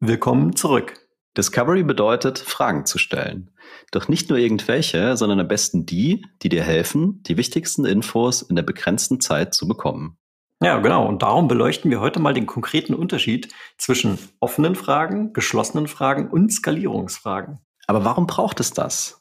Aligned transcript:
Willkommen 0.00 0.54
zurück. 0.54 0.94
Discovery 1.36 1.82
bedeutet, 1.82 2.38
Fragen 2.38 2.86
zu 2.86 2.98
stellen. 2.98 3.50
Doch 3.90 4.06
nicht 4.06 4.30
nur 4.30 4.38
irgendwelche, 4.38 5.16
sondern 5.16 5.40
am 5.40 5.48
besten 5.48 5.86
die, 5.86 6.24
die 6.40 6.48
dir 6.48 6.62
helfen, 6.62 7.20
die 7.24 7.36
wichtigsten 7.36 7.84
Infos 7.84 8.42
in 8.42 8.54
der 8.54 8.62
begrenzten 8.62 9.20
Zeit 9.20 9.54
zu 9.54 9.66
bekommen. 9.66 10.16
Ja, 10.62 10.78
genau. 10.78 11.04
Und 11.04 11.22
darum 11.22 11.48
beleuchten 11.48 11.90
wir 11.90 11.98
heute 11.98 12.20
mal 12.20 12.32
den 12.32 12.46
konkreten 12.46 12.94
Unterschied 12.94 13.52
zwischen 13.76 14.20
offenen 14.38 14.76
Fragen, 14.76 15.32
geschlossenen 15.32 15.88
Fragen 15.88 16.30
und 16.30 16.52
Skalierungsfragen. 16.52 17.58
Aber 17.88 18.04
warum 18.04 18.28
braucht 18.28 18.60
es 18.60 18.72
das? 18.72 19.20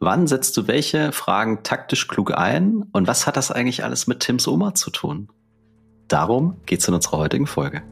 Wann 0.00 0.26
setzt 0.26 0.56
du 0.56 0.66
welche 0.66 1.12
Fragen 1.12 1.62
taktisch 1.62 2.08
klug 2.08 2.36
ein? 2.36 2.82
Und 2.92 3.06
was 3.06 3.28
hat 3.28 3.36
das 3.36 3.52
eigentlich 3.52 3.84
alles 3.84 4.08
mit 4.08 4.18
Tims 4.18 4.48
Oma 4.48 4.74
zu 4.74 4.90
tun? 4.90 5.30
Darum 6.08 6.60
geht's 6.66 6.88
in 6.88 6.94
unserer 6.94 7.18
heutigen 7.18 7.46
Folge. 7.46 7.84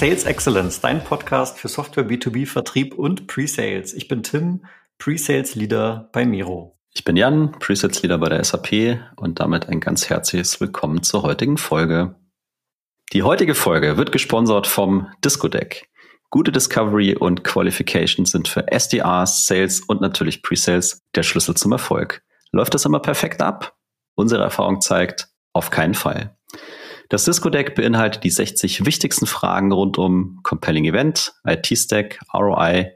Sales 0.00 0.24
Excellence, 0.24 0.80
dein 0.80 1.04
Podcast 1.04 1.58
für 1.58 1.68
Software 1.68 2.08
B2B 2.08 2.46
Vertrieb 2.46 2.94
und 2.94 3.26
Pre-Sales. 3.26 3.92
Ich 3.92 4.08
bin 4.08 4.22
Tim, 4.22 4.64
Pre-Sales 4.96 5.56
Leader 5.56 6.08
bei 6.14 6.24
Miro. 6.24 6.78
Ich 6.94 7.04
bin 7.04 7.18
Jan, 7.18 7.52
Pre-Sales 7.52 8.02
Leader 8.02 8.16
bei 8.16 8.30
der 8.30 8.42
SAP 8.42 8.98
und 9.16 9.40
damit 9.40 9.68
ein 9.68 9.78
ganz 9.78 10.08
herzliches 10.08 10.58
Willkommen 10.58 11.02
zur 11.02 11.22
heutigen 11.22 11.58
Folge. 11.58 12.14
Die 13.12 13.24
heutige 13.24 13.54
Folge 13.54 13.98
wird 13.98 14.10
gesponsert 14.10 14.66
vom 14.66 15.06
Disco 15.22 15.48
Deck. 15.48 15.90
Gute 16.30 16.50
Discovery 16.50 17.14
und 17.14 17.44
Qualification 17.44 18.24
sind 18.24 18.48
für 18.48 18.72
SDRs, 18.72 19.44
Sales 19.44 19.80
und 19.80 20.00
natürlich 20.00 20.42
Pre-Sales 20.42 21.02
der 21.14 21.24
Schlüssel 21.24 21.56
zum 21.56 21.72
Erfolg. 21.72 22.22
Läuft 22.52 22.72
das 22.72 22.86
immer 22.86 23.00
perfekt 23.00 23.42
ab? 23.42 23.76
Unsere 24.14 24.42
Erfahrung 24.44 24.80
zeigt, 24.80 25.28
auf 25.52 25.68
keinen 25.68 25.92
Fall. 25.92 26.38
Das 27.10 27.24
Cisco-Deck 27.24 27.74
beinhaltet 27.74 28.24
die 28.24 28.30
60 28.30 28.86
wichtigsten 28.86 29.26
Fragen 29.26 29.72
rund 29.72 29.98
um 29.98 30.38
Compelling 30.44 30.84
Event, 30.84 31.34
IT-Stack, 31.44 32.20
ROI 32.32 32.92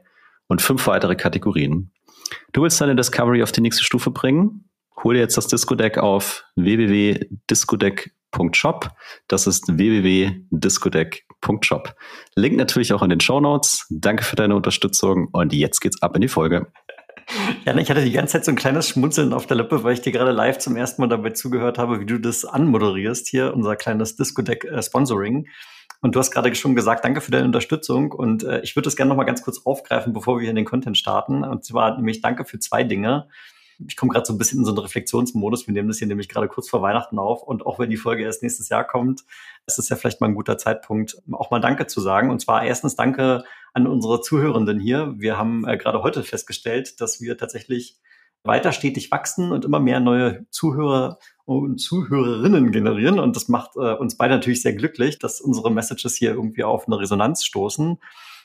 und 0.47 0.61
fünf 0.61 0.87
weitere 0.87 1.17
Kategorien. 1.17 1.91
Du 2.53 2.61
willst 2.61 2.79
deine 2.79 2.95
Discovery 2.95 3.43
auf 3.43 3.51
die 3.51 3.59
nächste 3.59 3.83
Stufe 3.83 4.11
bringen? 4.11 4.69
Hol 5.03 5.15
dir 5.15 5.19
jetzt 5.19 5.35
das 5.35 5.47
Disco-Deck 5.47 5.97
auf 5.97 6.45
www.discodeck.shop. 6.55 8.89
Das 9.27 9.47
ist 9.47 9.77
www.discodeck.shop. 9.77 11.93
Link 12.35 12.55
natürlich 12.55 12.93
auch 12.93 13.03
in 13.03 13.09
den 13.09 13.19
Show 13.19 13.41
Notes. 13.41 13.85
Danke 13.89 14.23
für 14.23 14.37
deine 14.37 14.55
Unterstützung 14.55 15.27
und 15.33 15.51
jetzt 15.51 15.81
geht's 15.81 16.01
ab 16.01 16.15
in 16.15 16.21
die 16.21 16.29
Folge. 16.29 16.71
Ja, 17.65 17.75
ich 17.75 17.89
hatte 17.89 18.03
die 18.03 18.11
ganze 18.11 18.33
Zeit 18.33 18.45
so 18.45 18.51
ein 18.51 18.55
kleines 18.55 18.87
Schmunzeln 18.87 19.33
auf 19.33 19.47
der 19.47 19.57
Lippe, 19.57 19.83
weil 19.83 19.93
ich 19.93 20.01
dir 20.01 20.11
gerade 20.11 20.31
live 20.31 20.59
zum 20.59 20.75
ersten 20.75 21.01
Mal 21.01 21.07
dabei 21.07 21.31
zugehört 21.31 21.77
habe, 21.77 21.99
wie 21.99 22.05
du 22.05 22.19
das 22.19 22.45
anmoderierst 22.45 23.27
hier, 23.27 23.53
unser 23.53 23.75
kleines 23.75 24.15
Disco-Deck-Sponsoring. 24.15 25.45
Äh, 25.45 25.49
und 26.01 26.13
du 26.13 26.19
hast 26.19 26.29
gerade 26.29 26.53
schon 26.53 26.75
gesagt, 26.75 27.03
danke 27.03 27.21
für 27.21 27.31
deine 27.31 27.45
Unterstützung. 27.45 28.11
Und 28.11 28.43
äh, 28.43 28.61
ich 28.61 28.75
würde 28.75 28.85
das 28.85 28.95
gerne 28.95 29.09
noch 29.09 29.15
mal 29.15 29.23
ganz 29.23 29.41
kurz 29.41 29.65
aufgreifen, 29.65 30.13
bevor 30.13 30.37
wir 30.37 30.41
hier 30.41 30.51
in 30.51 30.55
den 30.55 30.65
Content 30.65 30.97
starten. 30.97 31.43
Und 31.43 31.65
zwar 31.65 31.97
nämlich 31.97 32.21
danke 32.21 32.45
für 32.45 32.59
zwei 32.59 32.83
Dinge. 32.83 33.27
Ich 33.87 33.97
komme 33.97 34.11
gerade 34.11 34.25
so 34.25 34.33
ein 34.33 34.37
bisschen 34.37 34.59
in 34.59 34.65
so 34.65 34.71
einen 34.71 34.79
Reflexionsmodus. 34.79 35.67
Wir 35.67 35.73
nehmen 35.73 35.87
das 35.87 35.97
hier 35.97 36.07
nämlich 36.07 36.29
gerade 36.29 36.47
kurz 36.47 36.69
vor 36.69 36.81
Weihnachten 36.81 37.17
auf. 37.17 37.41
Und 37.41 37.65
auch 37.65 37.79
wenn 37.79 37.89
die 37.89 37.97
Folge 37.97 38.23
erst 38.23 38.43
nächstes 38.43 38.69
Jahr 38.69 38.85
kommt, 38.85 39.23
ist 39.65 39.79
es 39.79 39.89
ja 39.89 39.95
vielleicht 39.95 40.21
mal 40.21 40.27
ein 40.27 40.35
guter 40.35 40.57
Zeitpunkt, 40.57 41.17
auch 41.31 41.49
mal 41.49 41.59
Danke 41.59 41.87
zu 41.87 41.99
sagen. 41.99 42.29
Und 42.29 42.39
zwar 42.39 42.63
erstens 42.63 42.95
Danke 42.95 43.43
an 43.75 43.87
unsere 43.87 44.21
Zuhörenden 44.21 44.79
hier. 44.79 45.13
Wir 45.17 45.37
haben 45.37 45.67
äh, 45.67 45.77
gerade 45.77 46.01
heute 46.01 46.23
festgestellt, 46.23 47.01
dass 47.01 47.19
wir 47.19 47.37
tatsächlich 47.37 47.97
weiter 48.43 48.71
stetig 48.71 49.11
wachsen 49.11 49.51
und 49.51 49.65
immer 49.65 49.79
mehr 49.79 49.99
neue 49.99 50.45
Zuhörer 50.49 51.17
und 51.43 51.79
Zuhörerinnen 51.79 52.71
generieren. 52.71 53.19
Und 53.19 53.35
das 53.35 53.49
macht 53.49 53.71
äh, 53.75 53.93
uns 53.93 54.15
beide 54.15 54.35
natürlich 54.35 54.61
sehr 54.61 54.73
glücklich, 54.73 55.19
dass 55.19 55.41
unsere 55.41 55.71
Messages 55.71 56.15
hier 56.15 56.31
irgendwie 56.31 56.63
auf 56.63 56.87
eine 56.87 56.99
Resonanz 56.99 57.43
stoßen. 57.43 57.97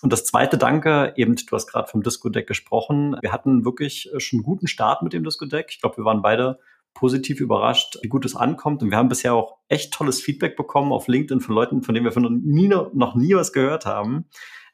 Und 0.03 0.13
das 0.13 0.25
zweite 0.25 0.59
Danke, 0.59 1.13
eben, 1.17 1.37
du 1.37 1.53
hast 1.53 1.69
gerade 1.69 1.89
vom 1.89 2.03
Disco-Deck 2.03 2.49
gesprochen. 2.49 3.17
Wir 3.21 3.33
hatten 3.33 3.65
wirklich 3.65 4.13
äh, 4.13 4.19
schon 4.19 4.39
einen 4.39 4.45
guten 4.45 4.67
Start 4.67 5.03
mit 5.03 5.13
dem 5.13 5.23
Disco-Deck. 5.23 5.67
Ich 5.71 5.81
glaube, 5.81 5.99
wir 5.99 6.05
waren 6.05 6.23
beide 6.23 6.59
positiv 6.93 7.41
überrascht, 7.41 7.99
wie 8.03 8.09
gut 8.09 8.25
es 8.25 8.35
ankommt. 8.35 8.83
Und 8.83 8.91
wir 8.91 8.99
haben 8.99 9.09
bisher 9.09 9.35
auch 9.35 9.59
echt 9.69 9.93
tolles 9.93 10.21
Feedback 10.21 10.57
bekommen 10.57 10.91
auf 10.91 11.07
LinkedIn 11.07 11.41
von 11.41 11.55
Leuten, 11.55 11.83
von 11.83 11.95
denen 11.95 12.05
wir 12.05 12.13
von 12.13 12.43
nie, 12.43 12.67
noch 12.67 13.15
nie 13.15 13.37
was 13.37 13.53
gehört 13.53 13.87
haben. 13.87 14.27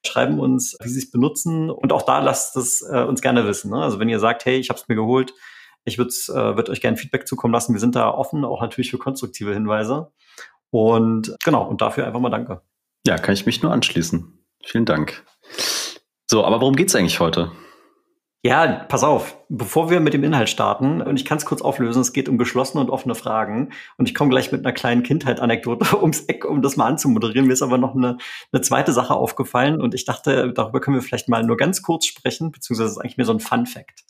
Schreiben 0.05 0.41
uns, 0.41 0.77
wie 0.83 0.89
sie 0.89 0.99
es 0.99 1.11
benutzen. 1.11 1.71
Und 1.71 1.93
auch 1.93 2.03
da 2.03 2.19
lasst 2.19 2.57
es 2.57 2.83
äh, 2.83 3.03
uns 3.03 3.21
gerne 3.21 3.47
wissen. 3.47 3.71
Ne? 3.71 3.83
Also 3.83 3.99
wenn 3.99 4.09
ihr 4.09 4.21
sagt, 4.21 4.45
hey, 4.45 4.59
ich 4.59 4.69
habe 4.69 4.79
es 4.79 4.89
mir 4.89 4.95
geholt, 4.95 5.35
ich 5.85 5.99
würde 5.99 6.11
äh, 6.11 6.57
würd 6.57 6.69
euch 6.69 6.81
gerne 6.81 6.97
Feedback 6.97 7.27
zukommen 7.27 7.55
lassen. 7.55 7.73
Wir 7.73 7.81
sind 7.81 7.95
da 7.95 8.11
offen, 8.11 8.45
auch 8.45 8.61
natürlich 8.61 8.91
für 8.91 8.99
konstruktive 8.99 9.55
Hinweise. 9.55 10.13
Und 10.71 11.35
genau, 11.45 11.67
und 11.67 11.81
dafür 11.81 12.07
einfach 12.07 12.21
mal 12.21 12.31
danke. 12.31 12.63
Ja, 13.07 13.19
kann 13.19 13.35
ich 13.35 13.47
mich 13.47 13.63
nur 13.63 13.73
anschließen. 13.73 14.45
Vielen 14.65 14.85
Dank. 14.85 15.25
So, 16.29 16.45
aber 16.45 16.61
worum 16.61 16.75
geht's 16.75 16.95
eigentlich 16.97 17.21
heute? 17.21 17.53
Ja, 18.43 18.85
pass 18.89 19.03
auf, 19.03 19.37
bevor 19.49 19.91
wir 19.91 19.99
mit 19.99 20.15
dem 20.15 20.23
Inhalt 20.23 20.49
starten, 20.49 21.03
und 21.03 21.17
ich 21.19 21.25
kann 21.25 21.39
es 21.39 21.45
kurz 21.45 21.63
auflösen, 21.63 22.01
es 22.01 22.13
geht 22.13 22.29
um 22.29 22.39
geschlossene 22.39 22.81
und 22.81 22.91
offene 22.91 23.17
Fragen. 23.17 23.73
Und 23.97 24.09
ich 24.09 24.15
komme 24.15 24.31
gleich 24.31 24.53
mit 24.53 24.65
einer 24.65 24.73
kleinen 24.73 25.03
Kindheit-Anekdote 25.03 25.99
ums 26.01 26.21
Eck, 26.27 26.45
um 26.45 26.63
das 26.63 26.77
mal 26.77 26.87
anzumoderieren. 26.87 27.49
Mir 27.49 27.55
ist 27.55 27.63
aber 27.63 27.79
noch 27.79 27.97
eine, 27.97 28.19
eine 28.53 28.63
zweite 28.63 28.93
Sache 28.93 29.15
aufgefallen 29.15 29.81
und 29.81 29.95
ich 29.95 30.05
dachte, 30.05 30.53
darüber 30.53 30.81
können 30.81 30.97
wir 30.97 31.03
vielleicht 31.03 31.29
mal 31.29 31.43
nur 31.43 31.57
ganz 31.57 31.83
kurz 31.83 32.07
sprechen, 32.07 32.53
beziehungsweise 32.53 32.91
ist 32.91 32.99
eigentlich 32.99 33.17
mehr 33.17 33.27
so 33.27 33.33
ein 33.33 33.41
Fun-Fact. 33.41 34.05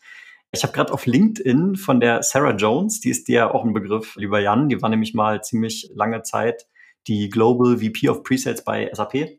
Ich 0.52 0.62
habe 0.62 0.72
gerade 0.72 0.92
auf 0.92 1.06
LinkedIn 1.06 1.76
von 1.76 2.00
der 2.00 2.22
Sarah 2.22 2.54
Jones, 2.54 3.00
die 3.00 3.10
ist 3.10 3.28
dir 3.28 3.54
auch 3.54 3.64
ein 3.64 3.72
Begriff, 3.72 4.16
lieber 4.16 4.40
Jan, 4.40 4.68
die 4.68 4.80
war 4.80 4.88
nämlich 4.88 5.14
mal 5.14 5.42
ziemlich 5.42 5.90
lange 5.94 6.22
Zeit 6.22 6.66
die 7.06 7.28
Global 7.30 7.78
VP 7.78 8.08
of 8.08 8.22
Presales 8.22 8.64
bei 8.64 8.90
SAP. 8.92 9.38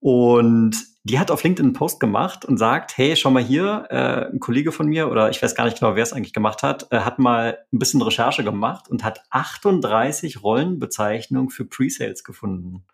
Und 0.00 0.76
die 1.06 1.18
hat 1.18 1.30
auf 1.30 1.42
LinkedIn 1.44 1.66
einen 1.66 1.74
Post 1.74 2.00
gemacht 2.00 2.46
und 2.46 2.56
sagt, 2.56 2.96
hey, 2.96 3.14
schau 3.14 3.30
mal 3.30 3.42
hier, 3.42 3.86
äh, 3.90 4.32
ein 4.32 4.40
Kollege 4.40 4.72
von 4.72 4.86
mir, 4.88 5.10
oder 5.10 5.28
ich 5.28 5.42
weiß 5.42 5.54
gar 5.54 5.66
nicht 5.66 5.78
genau, 5.78 5.94
wer 5.96 6.02
es 6.02 6.14
eigentlich 6.14 6.32
gemacht 6.32 6.62
hat, 6.62 6.90
äh, 6.90 7.00
hat 7.00 7.18
mal 7.18 7.58
ein 7.72 7.78
bisschen 7.78 8.00
Recherche 8.00 8.42
gemacht 8.42 8.88
und 8.88 9.04
hat 9.04 9.22
38 9.28 10.42
Rollenbezeichnungen 10.42 11.50
für 11.50 11.66
Pre-Sales 11.66 12.24
gefunden. 12.24 12.86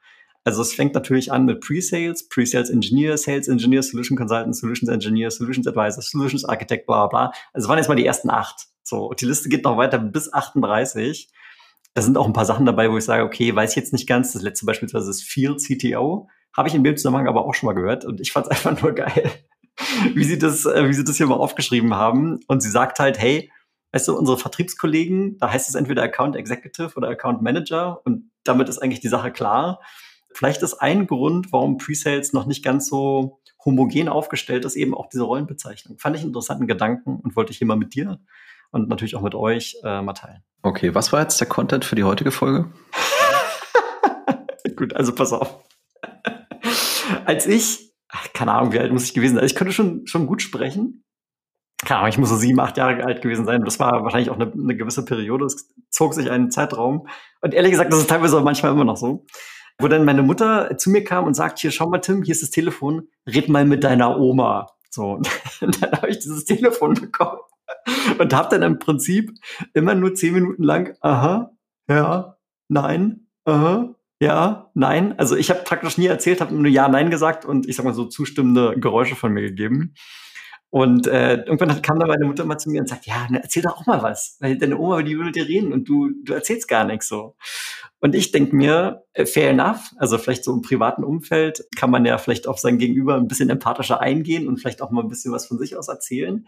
Also 0.43 0.61
es 0.61 0.73
fängt 0.73 0.95
natürlich 0.95 1.31
an 1.31 1.45
mit 1.45 1.61
Pre-Sales, 1.61 2.29
Pre-Sales 2.29 2.71
Engineer, 2.71 3.17
Sales 3.17 3.47
Engineer, 3.47 3.83
Solution 3.85 4.19
Consultant, 4.19 4.57
Solutions 4.57 4.91
Engineer, 4.91 5.31
Solutions 5.31 5.69
Advisor, 5.69 6.03
Solutions 6.03 6.45
Architect, 6.45 6.87
bla 6.87 7.07
bla. 7.07 7.33
Also 7.53 7.67
es 7.67 7.69
waren 7.69 7.79
jetzt 7.79 7.89
mal 7.89 7.95
die 7.95 8.07
ersten 8.07 8.31
acht. 8.31 8.67
So, 8.83 9.07
und 9.11 9.21
die 9.21 9.27
Liste 9.27 9.49
geht 9.49 9.63
noch 9.63 9.77
weiter 9.77 9.99
bis 9.99 10.33
38. 10.33 11.31
Da 11.95 12.03
sind 12.03 12.19
auch 12.19 12.27
ein 12.27 12.33
paar 12.33 12.47
Sachen 12.47 12.67
dabei, 12.67 12.91
wo 12.91 12.97
ich 12.97 13.05
sage, 13.05 13.23
okay, 13.23 13.55
weiß 13.55 13.71
ich 13.71 13.77
jetzt 13.77 13.93
nicht 13.93 14.09
ganz. 14.09 14.33
Das 14.33 14.43
letzte 14.43 14.67
beispielsweise 14.67 15.11
ist 15.11 15.23
Field 15.23 15.61
CTO 15.61 16.29
habe 16.57 16.69
ich 16.69 16.75
in 16.75 16.85
dem 16.85 16.97
Zusammenhang 16.97 17.29
aber 17.29 17.45
auch 17.45 17.55
schon 17.55 17.67
mal 17.67 17.75
gehört 17.75 18.05
und 18.05 18.21
ich 18.21 18.33
fand 18.33 18.47
es 18.47 18.51
einfach 18.67 18.83
nur 18.83 18.93
geil, 18.93 19.31
wie 20.15 20.25
sie 20.25 20.39
das, 20.39 20.67
äh, 20.67 20.89
wie 20.89 20.95
sie 20.95 21.05
das 21.05 21.17
hier 21.17 21.27
mal 21.27 21.37
aufgeschrieben 21.37 21.95
haben. 21.95 22.41
Und 22.47 22.63
sie 22.63 22.71
sagt 22.71 22.99
halt, 22.99 23.19
hey, 23.19 23.51
weißt 23.93 24.09
du, 24.09 24.17
unsere 24.17 24.39
Vertriebskollegen, 24.39 25.39
da 25.39 25.53
heißt 25.53 25.69
es 25.69 25.75
entweder 25.75 26.03
Account 26.03 26.37
Executive 26.37 26.93
oder 26.97 27.09
Account 27.09 27.43
Manager 27.43 28.01
und 28.05 28.31
damit 28.45 28.69
ist 28.69 28.79
eigentlich 28.79 29.01
die 29.01 29.09
Sache 29.09 29.31
klar. 29.33 29.81
Vielleicht 30.33 30.63
ist 30.63 30.75
ein 30.75 31.07
Grund, 31.07 31.53
warum 31.53 31.77
Presales 31.77 32.33
noch 32.33 32.47
nicht 32.47 32.65
ganz 32.65 32.89
so 32.89 33.41
homogen 33.65 34.09
aufgestellt 34.09 34.65
ist, 34.65 34.77
eben 34.77 34.95
auch 34.95 35.09
diese 35.09 35.25
Rollenbezeichnung. 35.25 35.99
Fand 35.99 36.17
ich 36.17 36.23
einen 36.23 36.31
interessanten 36.31 36.67
Gedanken 36.67 37.17
und 37.17 37.37
wollte 37.37 37.53
ich 37.53 37.59
hier 37.59 37.67
mal 37.67 37.77
mit 37.77 37.95
dir 37.95 38.21
und 38.71 38.89
natürlich 38.89 39.17
auch 39.17 39.23
mit 39.23 39.35
euch 39.35 39.77
äh, 39.83 40.01
mal 40.01 40.13
teilen. 40.13 40.43
Okay, 40.63 40.95
was 40.95 41.13
war 41.13 41.21
jetzt 41.21 41.41
der 41.41 41.49
Content 41.49 41.85
für 41.85 41.97
die 41.97 42.05
heutige 42.05 42.31
Folge? 42.31 42.71
Gut, 44.77 44.95
also 44.95 45.15
pass 45.15 45.33
auf 45.33 45.70
als 47.25 47.47
ich, 47.47 47.95
ach, 48.09 48.29
keine 48.33 48.53
Ahnung, 48.53 48.73
wie 48.73 48.79
alt 48.79 48.93
muss 48.93 49.05
ich 49.05 49.15
gewesen 49.15 49.37
sein, 49.37 49.45
ich 49.45 49.55
könnte 49.55 49.73
schon, 49.73 50.07
schon 50.07 50.27
gut 50.27 50.43
sprechen. 50.43 51.05
Keine 51.85 52.01
Ahnung, 52.01 52.11
ich 52.11 52.19
muss 52.19 52.29
so 52.29 52.37
sieben, 52.37 52.61
acht 52.61 52.77
Jahre 52.77 53.05
alt 53.05 53.23
gewesen 53.23 53.47
sein. 53.47 53.65
Das 53.65 53.81
war 53.81 54.03
wahrscheinlich 54.03 54.31
auch 54.31 54.39
eine, 54.39 54.53
eine 54.53 54.77
gewisse 54.77 55.05
Periode. 55.05 55.47
Es 55.47 55.73
zog 55.89 56.13
sich 56.15 56.31
einen 56.31 56.51
Zeitraum. 56.51 57.09
Und 57.41 57.55
ehrlich 57.55 57.71
gesagt, 57.71 57.93
das 57.93 58.01
ist 58.01 58.11
teilweise 58.11 58.41
manchmal 58.43 58.73
immer 58.73 58.85
noch 58.85 58.99
so. 58.99 59.25
Wo 59.79 59.89
dann 59.89 60.05
meine 60.05 60.23
Mutter 60.23 60.77
zu 60.77 60.91
mir 60.91 61.05
kam 61.05 61.25
und 61.25 61.33
sagt, 61.33 61.59
hier, 61.59 61.71
schau 61.71 61.89
mal, 61.89 62.01
Tim, 62.01 62.23
hier 62.23 62.33
ist 62.33 62.43
das 62.43 62.51
Telefon, 62.51 63.09
red 63.27 63.49
mal 63.49 63.65
mit 63.65 63.83
deiner 63.83 64.19
Oma. 64.19 64.67
So, 64.91 65.13
und 65.61 65.83
dann 65.83 65.93
habe 65.93 66.11
ich 66.11 66.19
dieses 66.19 66.45
Telefon 66.45 66.95
bekommen 66.95 67.41
und 68.19 68.35
habe 68.35 68.49
dann 68.51 68.63
im 68.63 68.79
Prinzip 68.79 69.33
immer 69.73 69.95
nur 69.95 70.15
zehn 70.15 70.35
Minuten 70.35 70.63
lang, 70.63 70.97
aha, 71.01 71.53
ja, 71.89 72.37
nein, 72.69 73.29
aha, 73.45 73.95
ja, 74.21 74.71
nein. 74.75 75.19
Also 75.19 75.37
ich 75.37 75.51
habe 75.51 75.61
praktisch 75.61 75.97
nie 75.97 76.07
erzählt, 76.07 76.41
habe 76.41 76.55
nur 76.55 76.67
ja, 76.67 76.89
nein 76.89 77.11
gesagt 77.11 77.45
und 77.45 77.67
ich 77.69 77.77
sag 77.77 77.85
mal 77.85 77.95
so 77.95 78.05
zustimmende 78.05 78.79
Geräusche 78.79 79.17
von 79.17 79.33
mir 79.33 79.43
gegeben. 79.43 79.95
Und 80.69 81.09
äh, 81.09 81.39
irgendwann 81.39 81.83
kam 81.83 81.99
dann 81.99 82.09
meine 82.09 82.27
Mutter 82.27 82.45
mal 82.45 82.59
zu 82.59 82.71
mir 82.71 82.81
und 82.81 82.89
sagt, 82.89 83.07
ja, 83.07 83.27
na, 83.29 83.39
erzähl 83.39 83.63
doch 83.63 83.77
auch 83.77 83.87
mal 83.87 84.03
was, 84.03 84.37
weil 84.39 84.57
deine 84.57 84.79
Oma, 84.79 85.03
die 85.03 85.19
will 85.19 85.25
mit 85.25 85.35
dir 85.35 85.49
reden 85.49 85.73
und 85.73 85.89
du, 85.89 86.11
du 86.23 86.33
erzählst 86.33 86.69
gar 86.69 86.85
nichts 86.85 87.09
so. 87.09 87.35
Und 87.99 88.15
ich 88.15 88.31
denk 88.31 88.53
mir, 88.53 89.05
äh, 89.15 89.27
fair 89.27 89.51
enough, 89.51 89.93
also 89.97 90.17
vielleicht 90.17 90.45
so 90.45 90.53
im 90.53 90.63
privaten 90.63 91.03
Umfeld 91.03 91.65
kann 91.77 91.91
man 91.91 92.05
ja 92.05 92.19
vielleicht 92.19 92.47
auf 92.47 92.61
sein 92.61 92.79
Gegenüber 92.79 93.17
ein 93.17 93.27
bisschen 93.27 93.51
empathischer 93.51 94.01
eingehen 94.01 94.47
und 94.47 94.59
vielleicht 94.59 94.81
auch 94.81 94.93
mal 94.93 95.03
ein 95.03 95.09
bisschen 95.09 95.33
was 95.33 95.47
von 95.47 95.59
sich 95.59 95.77
aus 95.77 95.89
erzählen. 95.89 96.47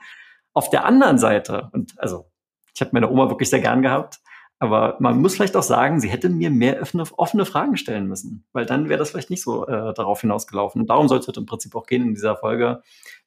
Auf 0.52 0.70
der 0.70 0.84
anderen 0.84 1.18
Seite, 1.18 1.70
und 1.72 1.94
also 1.98 2.26
ich 2.74 2.80
habe 2.80 2.90
meine 2.92 3.10
Oma 3.10 3.28
wirklich 3.28 3.50
sehr 3.50 3.60
gern 3.60 3.82
gehabt, 3.82 4.20
aber 4.62 4.94
man 5.00 5.20
muss 5.20 5.34
vielleicht 5.34 5.56
auch 5.56 5.64
sagen, 5.64 5.98
sie 5.98 6.08
hätte 6.08 6.28
mir 6.28 6.48
mehr 6.48 6.80
offene, 6.80 7.02
offene 7.16 7.44
Fragen 7.44 7.76
stellen 7.76 8.06
müssen, 8.06 8.44
weil 8.52 8.64
dann 8.64 8.88
wäre 8.88 9.00
das 9.00 9.10
vielleicht 9.10 9.28
nicht 9.28 9.42
so 9.42 9.66
äh, 9.66 9.92
darauf 9.92 10.20
hinausgelaufen. 10.20 10.86
Darum 10.86 11.08
soll 11.08 11.18
es 11.18 11.26
heute 11.26 11.40
im 11.40 11.46
Prinzip 11.46 11.74
auch 11.74 11.84
gehen 11.84 12.02
in 12.02 12.14
dieser 12.14 12.36
Folge. 12.36 12.80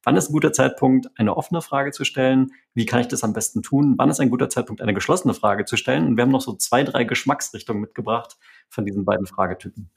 Wann 0.04 0.16
ist 0.16 0.30
ein 0.30 0.32
guter 0.32 0.54
Zeitpunkt, 0.54 1.10
eine 1.18 1.36
offene 1.36 1.62
Frage 1.62 1.92
zu 1.92 2.06
stellen? 2.06 2.54
Wie 2.74 2.86
kann 2.86 3.02
ich 3.02 3.10
das 3.10 3.26
am 3.26 3.34
besten 3.34 3.62
tun? 3.62 3.96
Wann 3.98 4.10
ist 4.10 4.22
ein 4.22 4.30
guter 4.30 4.48
Zeitpunkt, 4.48 4.82
eine 4.82 4.94
geschlossene 4.94 5.34
Frage 5.34 5.66
zu 5.66 5.76
stellen? 5.76 6.08
Und 6.08 6.16
wir 6.16 6.22
haben 6.22 6.32
noch 6.32 6.40
so 6.40 6.54
zwei, 6.54 6.86
drei 6.86 7.04
Geschmacksrichtungen 7.04 7.82
mitgebracht 7.82 8.38
von 8.70 8.86
diesen 8.86 9.04
beiden 9.04 9.26
Fragetypen. 9.26 9.90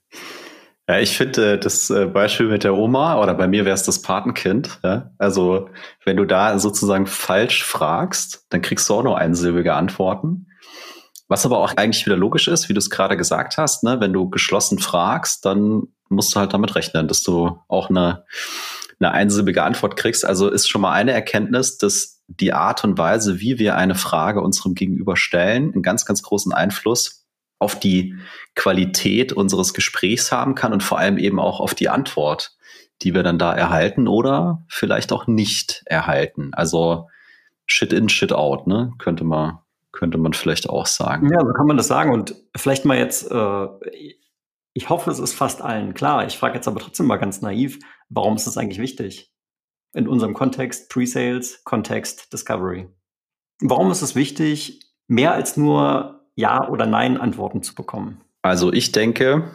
Ja, 0.89 0.99
ich 0.99 1.17
finde 1.17 1.53
äh, 1.53 1.59
das 1.61 1.89
äh, 1.91 2.07
Beispiel 2.07 2.49
mit 2.49 2.65
der 2.65 2.75
Oma 2.75 3.23
oder 3.23 3.35
bei 3.35 3.47
mir 3.47 3.65
wäre 3.65 3.75
es 3.75 3.85
das 3.85 4.03
Patenkind. 4.03 4.81
Ja? 4.83 5.13
Also 5.19 5.71
wenn 6.05 6.17
du 6.17 6.25
da 6.25 6.59
sozusagen 6.59 7.07
falsch 7.07 7.63
fragst, 7.63 8.45
dann 8.49 8.61
kriegst 8.61 8.89
du 8.89 8.95
auch 8.95 9.05
nur 9.05 9.19
einsilbige 9.19 9.75
Antworten. 9.75 10.48
Was 11.29 11.45
aber 11.45 11.59
auch 11.59 11.77
eigentlich 11.77 12.07
wieder 12.07 12.17
logisch 12.17 12.49
ist, 12.49 12.69
wie 12.69 12.75
du 12.75 12.79
es 12.79 12.91
gerade 12.91 13.17
gesagt 13.17 13.59
hast, 13.59 13.85
ne? 13.85 14.01
wenn 14.01 14.13
du 14.13 14.31
geschlossen 14.31 14.79
fragst, 14.79 15.45
dann 15.45 15.89
musst 16.09 16.35
du 16.35 16.41
halt 16.41 16.55
damit 16.55 16.75
rechnen, 16.75 17.07
dass 17.07 17.23
du 17.23 17.59
auch 17.69 17.91
eine, 17.91 18.25
eine 18.99 19.13
einsilbige 19.13 19.63
Antwort 19.63 19.97
kriegst. 19.97 20.25
Also 20.25 20.49
ist 20.49 20.69
schon 20.69 20.81
mal 20.81 20.93
eine 20.93 21.13
Erkenntnis, 21.13 21.77
dass 21.77 22.23
die 22.29 22.53
Art 22.53 22.85
und 22.85 22.99
Weise, 22.99 23.41
wie 23.41 23.59
wir 23.59 23.77
eine 23.77 23.95
Frage 23.95 24.41
unserem 24.41 24.75
Gegenüber 24.75 25.17
stellen, 25.17 25.73
einen 25.73 25.83
ganz, 25.83 26.05
ganz 26.05 26.23
großen 26.23 26.53
Einfluss 26.53 27.27
auf 27.59 27.79
die 27.79 28.15
Qualität 28.55 29.33
unseres 29.33 29.75
Gesprächs 29.75 30.31
haben 30.31 30.55
kann 30.55 30.73
und 30.73 30.83
vor 30.83 30.99
allem 30.99 31.19
eben 31.19 31.41
auch 31.41 31.61
auf 31.61 31.75
die 31.75 31.89
Antwort, 31.89 32.57
die 33.03 33.15
wir 33.15 33.23
dann 33.23 33.39
da 33.39 33.53
erhalten 33.53 34.09
oder 34.09 34.65
vielleicht 34.69 35.13
auch 35.13 35.27
nicht 35.27 35.83
erhalten. 35.87 36.51
Also 36.53 37.09
Shit 37.67 37.93
in, 37.93 38.09
Shit 38.09 38.33
out, 38.33 38.67
ne? 38.67 38.93
Könnte 38.99 39.25
man 39.25 39.59
könnte 39.93 40.19
man 40.19 40.33
vielleicht 40.33 40.69
auch 40.69 40.87
sagen. 40.87 41.31
Ja, 41.33 41.41
so 41.41 41.53
kann 41.53 41.67
man 41.67 41.77
das 41.77 41.89
sagen. 41.89 42.13
Und 42.13 42.35
vielleicht 42.57 42.85
mal 42.85 42.99
jetzt, 42.99 43.31
äh, 43.31 43.67
ich 44.73 44.89
hoffe, 44.89 45.11
es 45.11 45.19
ist 45.19 45.35
fast 45.35 45.63
allen 45.63 45.95
klar. 45.95 46.27
Ich 46.27 46.39
frage 46.39 46.55
jetzt 46.55 46.69
aber 46.69 46.81
trotzdem 46.81 47.07
mal 47.07 47.17
ganz 47.17 47.41
naiv, 47.41 47.79
warum 48.09 48.37
ist 48.37 48.47
das 48.47 48.57
eigentlich 48.57 48.81
wichtig? 48.81 49.33
In 49.95 50.07
unserem 50.07 50.35
Kontext 50.35 50.91
Pre-Sales, 50.91 51.65
Kontext 51.65 52.33
Discovery. 52.33 52.89
Warum 53.61 53.91
ist 53.91 54.03
es 54.03 54.15
wichtig, 54.15 54.81
mehr 55.09 55.33
als 55.33 55.57
nur 55.57 56.27
Ja 56.37 56.69
oder 56.69 56.87
Nein 56.87 57.17
Antworten 57.17 57.63
zu 57.63 57.75
bekommen? 57.75 58.21
Also 58.43 58.73
ich 58.73 58.93
denke, 58.93 59.51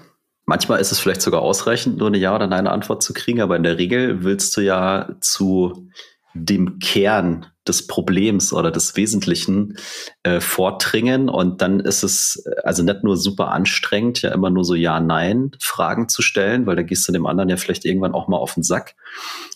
manchmal 0.46 0.82
ist 0.82 0.92
es 0.92 1.00
vielleicht 1.00 1.22
sogar 1.22 1.42
ausreichend, 1.42 1.98
nur 1.98 2.08
eine 2.08 2.18
Ja 2.18 2.36
oder 2.36 2.48
Nein 2.48 2.68
Antwort 2.68 3.04
zu 3.04 3.14
kriegen, 3.14 3.40
aber 3.40 3.56
in 3.56 3.64
der 3.64 3.78
Regel 3.78 4.24
willst 4.24 4.58
du 4.58 4.62
ja 4.62 5.16
zu 5.22 5.90
dem 6.34 6.80
Kern 6.80 7.46
des 7.68 7.88
Problems 7.88 8.54
oder 8.54 8.72
des 8.72 8.96
Wesentlichen 8.96 9.78
äh, 10.24 10.40
vordringen. 10.40 11.30
Und 11.30 11.62
dann 11.62 11.80
ist 11.80 12.04
es 12.04 12.44
äh, 12.46 12.62
also 12.64 12.84
nicht 12.84 13.04
nur 13.04 13.18
super 13.18 13.52
anstrengend, 13.52 14.22
ja 14.22 14.32
immer 14.32 14.50
nur 14.50 14.66
so 14.66 14.76
Ja-Nein-Fragen 14.76 16.10
zu 16.10 16.22
stellen, 16.22 16.66
weil 16.66 16.76
da 16.76 16.84
gehst 16.84 17.08
du 17.08 17.12
dem 17.12 17.26
anderen 17.26 17.50
ja 17.50 17.58
vielleicht 17.58 17.86
irgendwann 17.86 18.14
auch 18.14 18.28
mal 18.28 18.38
auf 18.38 18.56
den 18.56 18.64
Sack. 18.64 18.96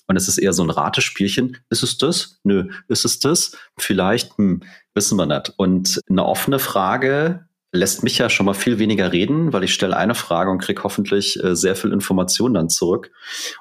Und 0.07 0.15
es 0.15 0.27
ist 0.27 0.37
eher 0.37 0.53
so 0.53 0.63
ein 0.63 0.69
Ratespielchen. 0.69 1.57
Ist 1.69 1.83
es 1.83 1.97
das? 1.97 2.39
Nö. 2.43 2.69
Ist 2.87 3.05
es 3.05 3.19
das? 3.19 3.57
Vielleicht? 3.77 4.37
Hm, 4.37 4.63
wissen 4.93 5.17
wir 5.17 5.25
nicht. 5.25 5.53
Und 5.57 6.01
eine 6.09 6.25
offene 6.25 6.59
Frage 6.59 7.47
lässt 7.73 8.03
mich 8.03 8.17
ja 8.17 8.29
schon 8.29 8.45
mal 8.45 8.53
viel 8.53 8.79
weniger 8.79 9.11
reden, 9.11 9.53
weil 9.53 9.63
ich 9.63 9.73
stelle 9.73 9.97
eine 9.97 10.15
Frage 10.15 10.49
und 10.51 10.59
krieg 10.59 10.83
hoffentlich 10.83 11.41
äh, 11.43 11.55
sehr 11.55 11.75
viel 11.75 11.91
Information 11.91 12.53
dann 12.53 12.69
zurück. 12.69 13.11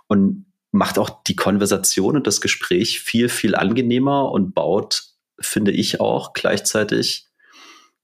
Und 0.06 0.45
macht 0.76 0.99
auch 0.99 1.23
die 1.25 1.37
Konversation 1.37 2.17
und 2.17 2.26
das 2.26 2.40
Gespräch 2.40 3.00
viel, 3.00 3.28
viel 3.28 3.55
angenehmer 3.55 4.31
und 4.31 4.55
baut, 4.55 5.05
finde 5.40 5.73
ich 5.73 6.00
auch, 6.00 6.32
gleichzeitig 6.32 7.26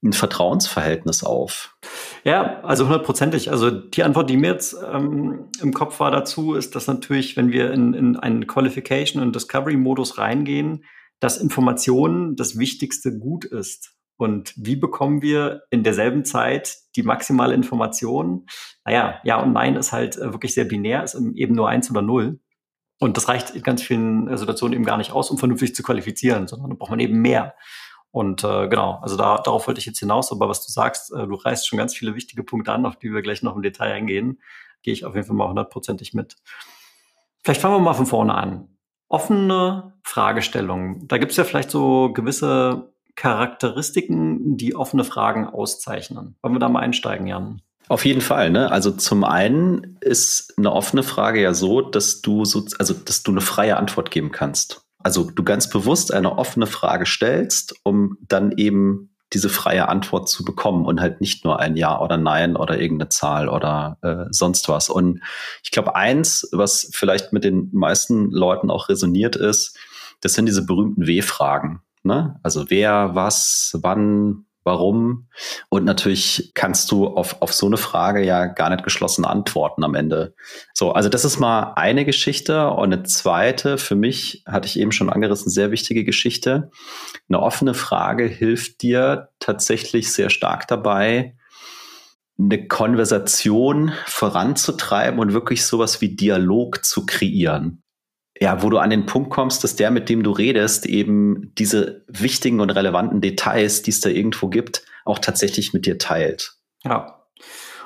ein 0.02 0.12
Vertrauensverhältnis 0.12 1.22
auf. 1.22 1.76
Ja, 2.24 2.60
also 2.62 2.86
hundertprozentig. 2.86 3.50
Also 3.50 3.70
die 3.70 4.02
Antwort, 4.02 4.28
die 4.28 4.36
mir 4.36 4.50
jetzt 4.50 4.76
ähm, 4.92 5.50
im 5.60 5.72
Kopf 5.72 6.00
war 6.00 6.10
dazu, 6.10 6.54
ist, 6.54 6.74
dass 6.74 6.88
natürlich, 6.88 7.36
wenn 7.36 7.52
wir 7.52 7.72
in, 7.72 7.94
in 7.94 8.16
einen 8.16 8.46
Qualification- 8.46 9.22
und 9.22 9.34
Discovery-Modus 9.34 10.18
reingehen, 10.18 10.84
dass 11.20 11.38
Information 11.38 12.34
das 12.34 12.58
wichtigste 12.58 13.16
Gut 13.16 13.44
ist. 13.44 13.94
Und 14.16 14.54
wie 14.56 14.76
bekommen 14.76 15.22
wir 15.22 15.62
in 15.70 15.84
derselben 15.84 16.24
Zeit 16.24 16.78
die 16.96 17.02
maximale 17.02 17.54
Information? 17.54 18.46
Naja, 18.84 19.20
ja 19.24 19.40
und 19.40 19.52
nein 19.52 19.76
ist 19.76 19.92
halt 19.92 20.16
äh, 20.16 20.32
wirklich 20.32 20.54
sehr 20.54 20.64
binär, 20.64 21.04
ist 21.04 21.14
eben 21.14 21.54
nur 21.54 21.68
eins 21.68 21.90
oder 21.90 22.02
null. 22.02 22.40
Und 23.02 23.16
das 23.16 23.26
reicht 23.26 23.50
in 23.50 23.62
ganz 23.62 23.82
vielen 23.82 24.28
äh, 24.28 24.38
Situationen 24.38 24.74
eben 24.74 24.84
gar 24.84 24.96
nicht 24.96 25.10
aus, 25.10 25.28
um 25.32 25.36
vernünftig 25.36 25.74
zu 25.74 25.82
qualifizieren, 25.82 26.46
sondern 26.46 26.70
da 26.70 26.76
braucht 26.76 26.90
man 26.90 27.00
eben 27.00 27.20
mehr. 27.20 27.56
Und 28.12 28.44
äh, 28.44 28.68
genau, 28.68 29.00
also 29.02 29.16
da, 29.16 29.38
darauf 29.38 29.66
wollte 29.66 29.80
ich 29.80 29.86
jetzt 29.86 29.98
hinaus, 29.98 30.30
aber 30.30 30.48
was 30.48 30.64
du 30.64 30.70
sagst, 30.70 31.12
äh, 31.12 31.26
du 31.26 31.34
reißt 31.34 31.66
schon 31.66 31.78
ganz 31.78 31.96
viele 31.96 32.14
wichtige 32.14 32.44
Punkte 32.44 32.70
an, 32.70 32.86
auf 32.86 32.94
die 32.94 33.12
wir 33.12 33.20
gleich 33.22 33.42
noch 33.42 33.56
im 33.56 33.62
Detail 33.62 33.92
eingehen, 33.92 34.40
gehe 34.84 34.94
ich 34.94 35.04
auf 35.04 35.16
jeden 35.16 35.26
Fall 35.26 35.34
mal 35.34 35.48
hundertprozentig 35.48 36.14
mit. 36.14 36.36
Vielleicht 37.42 37.60
fangen 37.60 37.74
wir 37.74 37.80
mal 37.80 37.94
von 37.94 38.06
vorne 38.06 38.34
an. 38.34 38.68
Offene 39.08 39.94
Fragestellungen. 40.04 41.08
Da 41.08 41.18
gibt 41.18 41.32
es 41.32 41.36
ja 41.36 41.42
vielleicht 41.42 41.72
so 41.72 42.12
gewisse 42.12 42.94
Charakteristiken, 43.16 44.56
die 44.56 44.76
offene 44.76 45.02
Fragen 45.02 45.48
auszeichnen. 45.48 46.36
Wollen 46.40 46.54
wir 46.54 46.60
da 46.60 46.68
mal 46.68 46.80
einsteigen, 46.80 47.26
Jan? 47.26 47.62
Auf 47.88 48.04
jeden 48.04 48.20
Fall, 48.20 48.50
ne? 48.50 48.70
Also 48.70 48.90
zum 48.90 49.24
einen 49.24 49.98
ist 50.00 50.54
eine 50.56 50.72
offene 50.72 51.02
Frage 51.02 51.42
ja 51.42 51.52
so, 51.52 51.80
dass 51.82 52.22
du 52.22 52.44
so, 52.44 52.64
also 52.78 52.94
dass 52.94 53.22
du 53.22 53.32
eine 53.32 53.40
freie 53.40 53.76
Antwort 53.76 54.10
geben 54.10 54.32
kannst. 54.32 54.82
Also 54.98 55.30
du 55.30 55.42
ganz 55.42 55.68
bewusst 55.68 56.12
eine 56.12 56.38
offene 56.38 56.66
Frage 56.66 57.06
stellst, 57.06 57.74
um 57.82 58.18
dann 58.28 58.52
eben 58.56 59.10
diese 59.32 59.48
freie 59.48 59.88
Antwort 59.88 60.28
zu 60.28 60.44
bekommen 60.44 60.84
und 60.84 61.00
halt 61.00 61.20
nicht 61.20 61.44
nur 61.44 61.58
ein 61.58 61.76
Ja 61.76 62.00
oder 62.00 62.16
Nein 62.16 62.56
oder 62.56 62.78
irgendeine 62.78 63.08
Zahl 63.08 63.48
oder 63.48 63.98
äh, 64.02 64.26
sonst 64.30 64.68
was. 64.68 64.88
Und 64.88 65.20
ich 65.62 65.70
glaube, 65.70 65.96
eins, 65.96 66.48
was 66.52 66.90
vielleicht 66.92 67.32
mit 67.32 67.44
den 67.44 67.70
meisten 67.72 68.30
Leuten 68.30 68.70
auch 68.70 68.88
resoniert 68.88 69.36
ist, 69.36 69.78
das 70.20 70.34
sind 70.34 70.46
diese 70.46 70.64
berühmten 70.64 71.06
W-Fragen. 71.06 71.80
Ne? 72.02 72.38
Also 72.42 72.68
wer, 72.68 73.14
was, 73.14 73.78
wann, 73.80 74.44
warum. 74.64 75.28
Und 75.68 75.84
natürlich 75.84 76.52
kannst 76.54 76.90
du 76.90 77.06
auf, 77.06 77.42
auf 77.42 77.52
so 77.52 77.66
eine 77.66 77.76
Frage 77.76 78.24
ja 78.24 78.46
gar 78.46 78.70
nicht 78.70 78.84
geschlossen 78.84 79.24
antworten 79.24 79.84
am 79.84 79.94
Ende. 79.94 80.34
So, 80.74 80.92
also 80.92 81.08
das 81.08 81.24
ist 81.24 81.38
mal 81.38 81.72
eine 81.76 82.04
Geschichte. 82.04 82.68
Und 82.70 82.92
eine 82.92 83.02
zweite, 83.02 83.78
für 83.78 83.96
mich 83.96 84.42
hatte 84.46 84.66
ich 84.66 84.78
eben 84.78 84.92
schon 84.92 85.10
angerissen, 85.10 85.50
sehr 85.50 85.70
wichtige 85.70 86.04
Geschichte. 86.04 86.70
Eine 87.28 87.40
offene 87.40 87.74
Frage 87.74 88.24
hilft 88.24 88.82
dir 88.82 89.28
tatsächlich 89.38 90.12
sehr 90.12 90.30
stark 90.30 90.68
dabei, 90.68 91.36
eine 92.38 92.66
Konversation 92.66 93.92
voranzutreiben 94.06 95.20
und 95.20 95.32
wirklich 95.32 95.64
sowas 95.64 96.00
wie 96.00 96.16
Dialog 96.16 96.84
zu 96.84 97.06
kreieren 97.06 97.81
ja, 98.42 98.60
wo 98.60 98.70
du 98.70 98.78
an 98.78 98.90
den 98.90 99.06
Punkt 99.06 99.30
kommst, 99.30 99.62
dass 99.62 99.76
der, 99.76 99.92
mit 99.92 100.08
dem 100.08 100.24
du 100.24 100.32
redest, 100.32 100.84
eben 100.84 101.52
diese 101.58 102.04
wichtigen 102.08 102.58
und 102.58 102.70
relevanten 102.70 103.20
Details, 103.20 103.82
die 103.82 103.92
es 103.92 104.00
da 104.00 104.10
irgendwo 104.10 104.48
gibt, 104.48 104.84
auch 105.04 105.20
tatsächlich 105.20 105.72
mit 105.72 105.86
dir 105.86 105.96
teilt. 105.96 106.56
Ja. 106.82 107.22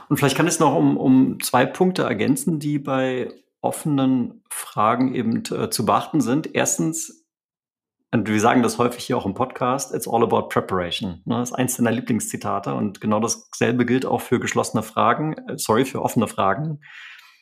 Und 0.09 0.17
vielleicht 0.17 0.35
kann 0.35 0.47
ich 0.47 0.55
es 0.55 0.61
noch 0.61 0.75
um, 0.75 0.97
um 0.97 1.41
zwei 1.43 1.67
Punkte 1.67 2.05
ergänzen, 2.05 2.59
die 2.59 2.79
bei 2.79 3.31
offenen 3.61 4.45
Fragen 4.49 5.15
eben 5.15 5.43
äh, 5.51 5.69
zu 5.69 5.85
beachten 5.85 6.23
sind. 6.23 6.55
Erstens, 6.55 7.27
und 8.11 8.27
wir 8.27 8.41
sagen 8.41 8.63
das 8.63 8.79
häufig 8.79 9.05
hier 9.05 9.19
auch 9.19 9.27
im 9.27 9.35
Podcast, 9.35 9.95
it's 9.95 10.09
all 10.09 10.23
about 10.23 10.49
preparation. 10.49 11.21
Ne? 11.27 11.37
Das 11.37 11.51
ist 11.51 11.55
eins 11.55 11.77
deiner 11.77 11.93
Lieblingszitate 11.93 12.73
und 12.73 13.03
genau 13.03 13.21
dasselbe 13.21 13.85
gilt 13.85 14.07
auch 14.07 14.23
für 14.23 14.41
geschlossene 14.41 14.83
Fragen, 14.83 15.35
äh, 15.35 15.59
sorry, 15.59 15.85
für 15.85 16.01
offene 16.01 16.29
Fragen. 16.29 16.81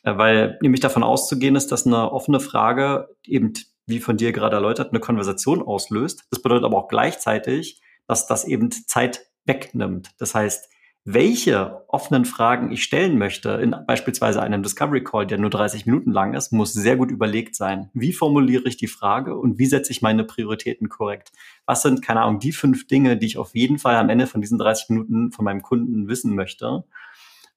Äh, 0.05 0.17
weil 0.17 0.59
nämlich 0.63 0.81
davon 0.81 1.03
auszugehen 1.03 1.57
ist, 1.57 1.73
dass 1.73 1.87
eine 1.87 2.13
offene 2.13 2.41
Frage 2.41 3.09
eben, 3.27 3.55
wie 3.87 4.01
von 4.01 4.17
dir 4.17 4.33
gerade 4.33 4.57
erläutert, 4.57 4.91
eine 4.91 5.01
Konversation 5.01 5.63
auslöst. 5.63 6.25
Das 6.31 6.41
bedeutet 6.41 6.65
aber 6.65 6.79
auch 6.79 6.89
gleichzeitig, 6.89 7.83
dass 8.07 8.27
das 8.27 8.45
eben 8.45 8.71
Zeit 8.71 9.27
wegnimmt. 9.45 10.11
Das 10.19 10.35
heißt, 10.35 10.69
welche 11.07 11.85
offenen 11.89 12.25
Fragen 12.25 12.73
ich 12.73 12.83
stellen 12.83 13.19
möchte, 13.19 13.51
in 13.51 13.77
beispielsweise 13.87 14.41
einem 14.41 14.63
Discovery 14.63 15.05
Call, 15.05 15.27
der 15.27 15.37
nur 15.37 15.51
30 15.51 15.85
Minuten 15.85 16.13
lang 16.13 16.33
ist, 16.33 16.51
muss 16.51 16.73
sehr 16.73 16.97
gut 16.97 17.11
überlegt 17.11 17.57
sein. 17.57 17.91
Wie 17.93 18.15
formuliere 18.15 18.67
ich 18.67 18.79
die 18.79 18.87
Frage 18.87 19.37
und 19.37 19.59
wie 19.59 19.67
setze 19.67 19.93
ich 19.93 20.01
meine 20.01 20.25
Prioritäten 20.25 20.89
korrekt? 20.89 21.33
Was 21.67 21.83
sind, 21.83 22.01
keine 22.01 22.23
Ahnung, 22.23 22.41
die 22.41 22.53
fünf 22.53 22.87
Dinge, 22.87 23.19
die 23.19 23.27
ich 23.27 23.37
auf 23.37 23.55
jeden 23.55 23.79
Fall 23.79 23.97
am 23.97 24.09
Ende 24.09 24.27
von 24.27 24.41
diesen 24.41 24.59
30 24.59 24.89
Minuten 24.89 25.31
von 25.31 25.45
meinem 25.45 25.61
Kunden 25.61 26.09
wissen 26.09 26.35
möchte? 26.35 26.85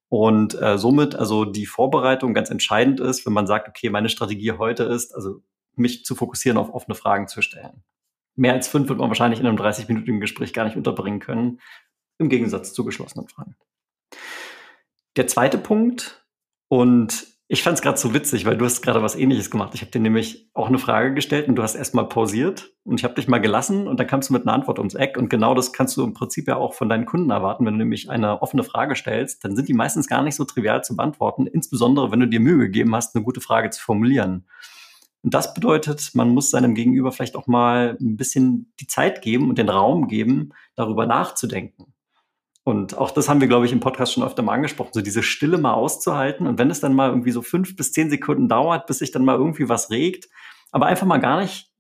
Und 0.10 0.60
äh, 0.62 0.78
somit 0.78 1.16
also 1.16 1.46
die 1.46 1.66
Vorbereitung 1.66 2.34
ganz 2.34 2.50
entscheidend 2.50 3.00
ist, 3.00 3.26
wenn 3.26 3.34
man 3.34 3.48
sagt, 3.48 3.68
okay, 3.68 3.90
meine 3.90 4.10
Strategie 4.10 4.54
heute 4.54 4.84
ist, 4.84 5.14
also 5.14 5.42
mich 5.76 6.06
zu 6.06 6.16
fokussieren, 6.16 6.58
auf 6.58 6.74
offene 6.74 6.96
Fragen 6.96 7.28
zu 7.28 7.42
stellen. 7.42 7.84
Mehr 8.36 8.54
als 8.54 8.68
fünf 8.68 8.88
wird 8.88 9.00
man 9.00 9.10
wahrscheinlich 9.10 9.40
in 9.40 9.48
einem 9.48 9.58
30-minütigen 9.58 10.20
Gespräch 10.20 10.54
gar 10.54 10.66
nicht 10.66 10.78
unterbringen 10.78 11.20
können, 11.20 11.60
im 12.20 12.30
Gegensatz 12.30 12.74
zu 12.74 12.86
geschlossenen 12.86 13.28
Fragen. 13.28 13.56
Der 15.18 15.28
zweite 15.28 15.58
Punkt, 15.58 16.28
und 16.68 17.28
ich 17.50 17.64
fand 17.64 17.78
es 17.78 17.82
gerade 17.82 17.98
so 17.98 18.14
witzig, 18.14 18.46
weil 18.46 18.58
du 18.58 18.66
hast 18.66 18.82
gerade 18.82 19.02
was 19.02 19.16
ähnliches 19.16 19.50
gemacht. 19.50 19.74
Ich 19.74 19.80
habe 19.80 19.92
dir 19.92 20.02
nämlich 20.02 20.50
auch 20.54 20.68
eine 20.68 20.80
Frage 20.80 21.14
gestellt 21.14 21.48
und 21.48 21.56
du 21.56 21.64
hast 21.64 21.76
erstmal 21.76 22.10
pausiert 22.10 22.74
und 22.84 23.00
ich 23.00 23.06
habe 23.06 23.14
dich 23.14 23.30
mal 23.30 23.40
gelassen 23.40 23.88
und 23.88 24.00
dann 24.00 24.08
kamst 24.08 24.30
du 24.30 24.34
mit 24.34 24.42
einer 24.42 24.52
Antwort 24.54 24.80
ums 24.80 24.96
Eck. 24.96 25.18
Und 25.18 25.30
genau 25.30 25.56
das 25.56 25.72
kannst 25.72 25.96
du 25.96 26.04
im 26.04 26.14
Prinzip 26.14 26.50
ja 26.50 26.58
auch 26.58 26.74
von 26.74 26.90
deinen 26.90 27.06
Kunden 27.06 27.30
erwarten. 27.30 27.66
Wenn 27.66 27.76
du 27.76 27.80
nämlich 27.80 28.10
eine 28.10 28.42
offene 28.42 28.64
Frage 28.64 28.98
stellst, 28.98 29.46
dann 29.46 29.56
sind 29.56 29.70
die 29.70 29.74
meistens 29.74 30.08
gar 30.08 30.24
nicht 30.24 30.36
so 30.36 30.44
trivial 30.44 30.84
zu 30.84 30.98
beantworten, 30.98 31.48
insbesondere 31.48 32.12
wenn 32.12 32.20
du 32.20 32.28
dir 32.28 32.42
Mühe 32.42 32.58
gegeben 32.58 32.94
hast, 32.94 33.16
eine 33.16 33.24
gute 33.24 33.40
Frage 33.40 33.70
zu 33.70 33.82
formulieren. 33.82 34.46
Und 35.24 35.34
das 35.34 35.54
bedeutet, 35.54 36.12
man 36.16 36.30
muss 36.30 36.50
seinem 36.50 36.76
Gegenüber 36.76 37.14
vielleicht 37.14 37.38
auch 37.38 37.48
mal 37.48 37.98
ein 38.02 38.18
bisschen 38.18 38.74
die 38.82 38.88
Zeit 38.88 39.22
geben 39.22 39.48
und 39.50 39.58
den 39.58 39.70
Raum 39.70 40.10
geben, 40.10 40.52
darüber 40.76 41.06
nachzudenken. 41.06 41.94
Und 42.68 42.98
auch 42.98 43.12
das 43.12 43.30
haben 43.30 43.40
wir, 43.40 43.48
glaube 43.48 43.66
ich, 43.66 43.72
im 43.72 43.80
Podcast 43.80 44.12
schon 44.12 44.26
öfter 44.26 44.44
mal 44.44 44.52
angesprochen, 44.52 44.90
so 44.92 45.00
diese 45.00 45.24
Stille 45.24 45.58
mal 45.58 45.72
auszuhalten. 45.72 46.46
Und 46.48 46.58
wenn 46.60 46.70
es 46.70 46.82
dann 46.82 46.94
mal 46.94 47.08
irgendwie 47.08 47.32
so 47.32 47.42
fünf 47.42 47.78
bis 47.78 47.94
zehn 47.94 48.10
Sekunden 48.10 48.50
dauert, 48.50 48.88
bis 48.88 49.00
sich 49.00 49.12
dann 49.12 49.24
mal 49.24 49.38
irgendwie 49.38 49.70
was 49.70 49.90
regt, 49.90 50.28
aber 50.72 50.88
einfach 50.88 51.08
mal 51.08 51.20
gar 51.20 51.40
nicht 51.40 51.72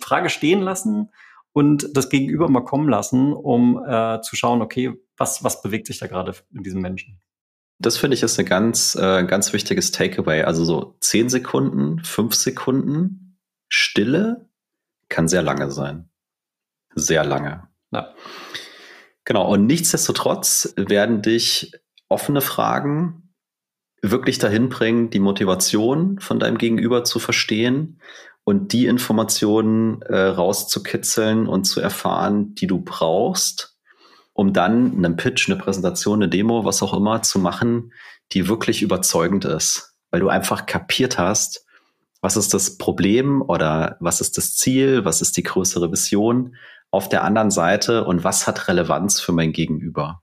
Frage 0.00 0.30
stehen 0.30 0.60
lassen 0.60 1.10
und 1.52 1.96
das 1.96 2.08
Gegenüber 2.08 2.48
mal 2.48 2.64
kommen 2.64 2.88
lassen, 2.88 3.32
um 3.32 3.84
äh, 3.86 4.20
zu 4.22 4.34
schauen, 4.34 4.62
okay, 4.62 4.92
was, 5.16 5.44
was 5.44 5.62
bewegt 5.62 5.86
sich 5.86 6.00
da 6.00 6.08
gerade 6.08 6.34
in 6.52 6.64
diesem 6.64 6.82
Menschen? 6.82 7.20
Das 7.78 7.96
finde 7.96 8.16
ich 8.16 8.24
ist 8.24 8.36
ein 8.40 8.44
ganz, 8.44 8.96
äh, 8.96 9.22
ganz 9.22 9.52
wichtiges 9.52 9.92
Takeaway. 9.92 10.42
Also 10.42 10.64
so 10.64 10.96
zehn 10.98 11.28
Sekunden, 11.28 12.02
fünf 12.02 12.34
Sekunden 12.34 13.38
Stille 13.68 14.48
kann 15.08 15.28
sehr 15.28 15.42
lange 15.42 15.70
sein. 15.70 16.10
Sehr 16.96 17.22
lange. 17.22 17.68
Ja. 17.92 18.12
Genau, 19.24 19.52
und 19.52 19.66
nichtsdestotrotz 19.66 20.74
werden 20.76 21.22
dich 21.22 21.72
offene 22.08 22.40
Fragen 22.40 23.34
wirklich 24.02 24.38
dahin 24.38 24.68
bringen, 24.68 25.10
die 25.10 25.20
Motivation 25.20 26.18
von 26.18 26.40
deinem 26.40 26.58
Gegenüber 26.58 27.04
zu 27.04 27.20
verstehen 27.20 28.00
und 28.44 28.72
die 28.72 28.86
Informationen 28.86 30.02
äh, 30.02 30.16
rauszukitzeln 30.16 31.46
und 31.46 31.64
zu 31.64 31.80
erfahren, 31.80 32.54
die 32.56 32.66
du 32.66 32.80
brauchst, 32.80 33.78
um 34.32 34.52
dann 34.52 34.96
einen 34.96 35.16
Pitch, 35.16 35.48
eine 35.48 35.58
Präsentation, 35.58 36.22
eine 36.22 36.28
Demo, 36.28 36.64
was 36.64 36.82
auch 36.82 36.94
immer 36.94 37.22
zu 37.22 37.38
machen, 37.38 37.92
die 38.32 38.48
wirklich 38.48 38.82
überzeugend 38.82 39.44
ist, 39.44 39.94
weil 40.10 40.20
du 40.20 40.28
einfach 40.28 40.66
kapiert 40.66 41.18
hast, 41.18 41.64
was 42.20 42.36
ist 42.36 42.54
das 42.54 42.78
Problem 42.78 43.42
oder 43.42 43.96
was 44.00 44.20
ist 44.20 44.36
das 44.38 44.56
Ziel, 44.56 45.04
was 45.04 45.22
ist 45.22 45.36
die 45.36 45.42
größere 45.42 45.90
Vision 45.92 46.56
auf 46.92 47.08
der 47.08 47.24
anderen 47.24 47.50
Seite 47.50 48.04
und 48.04 48.22
was 48.22 48.46
hat 48.46 48.68
Relevanz 48.68 49.18
für 49.18 49.32
mein 49.32 49.52
Gegenüber. 49.52 50.22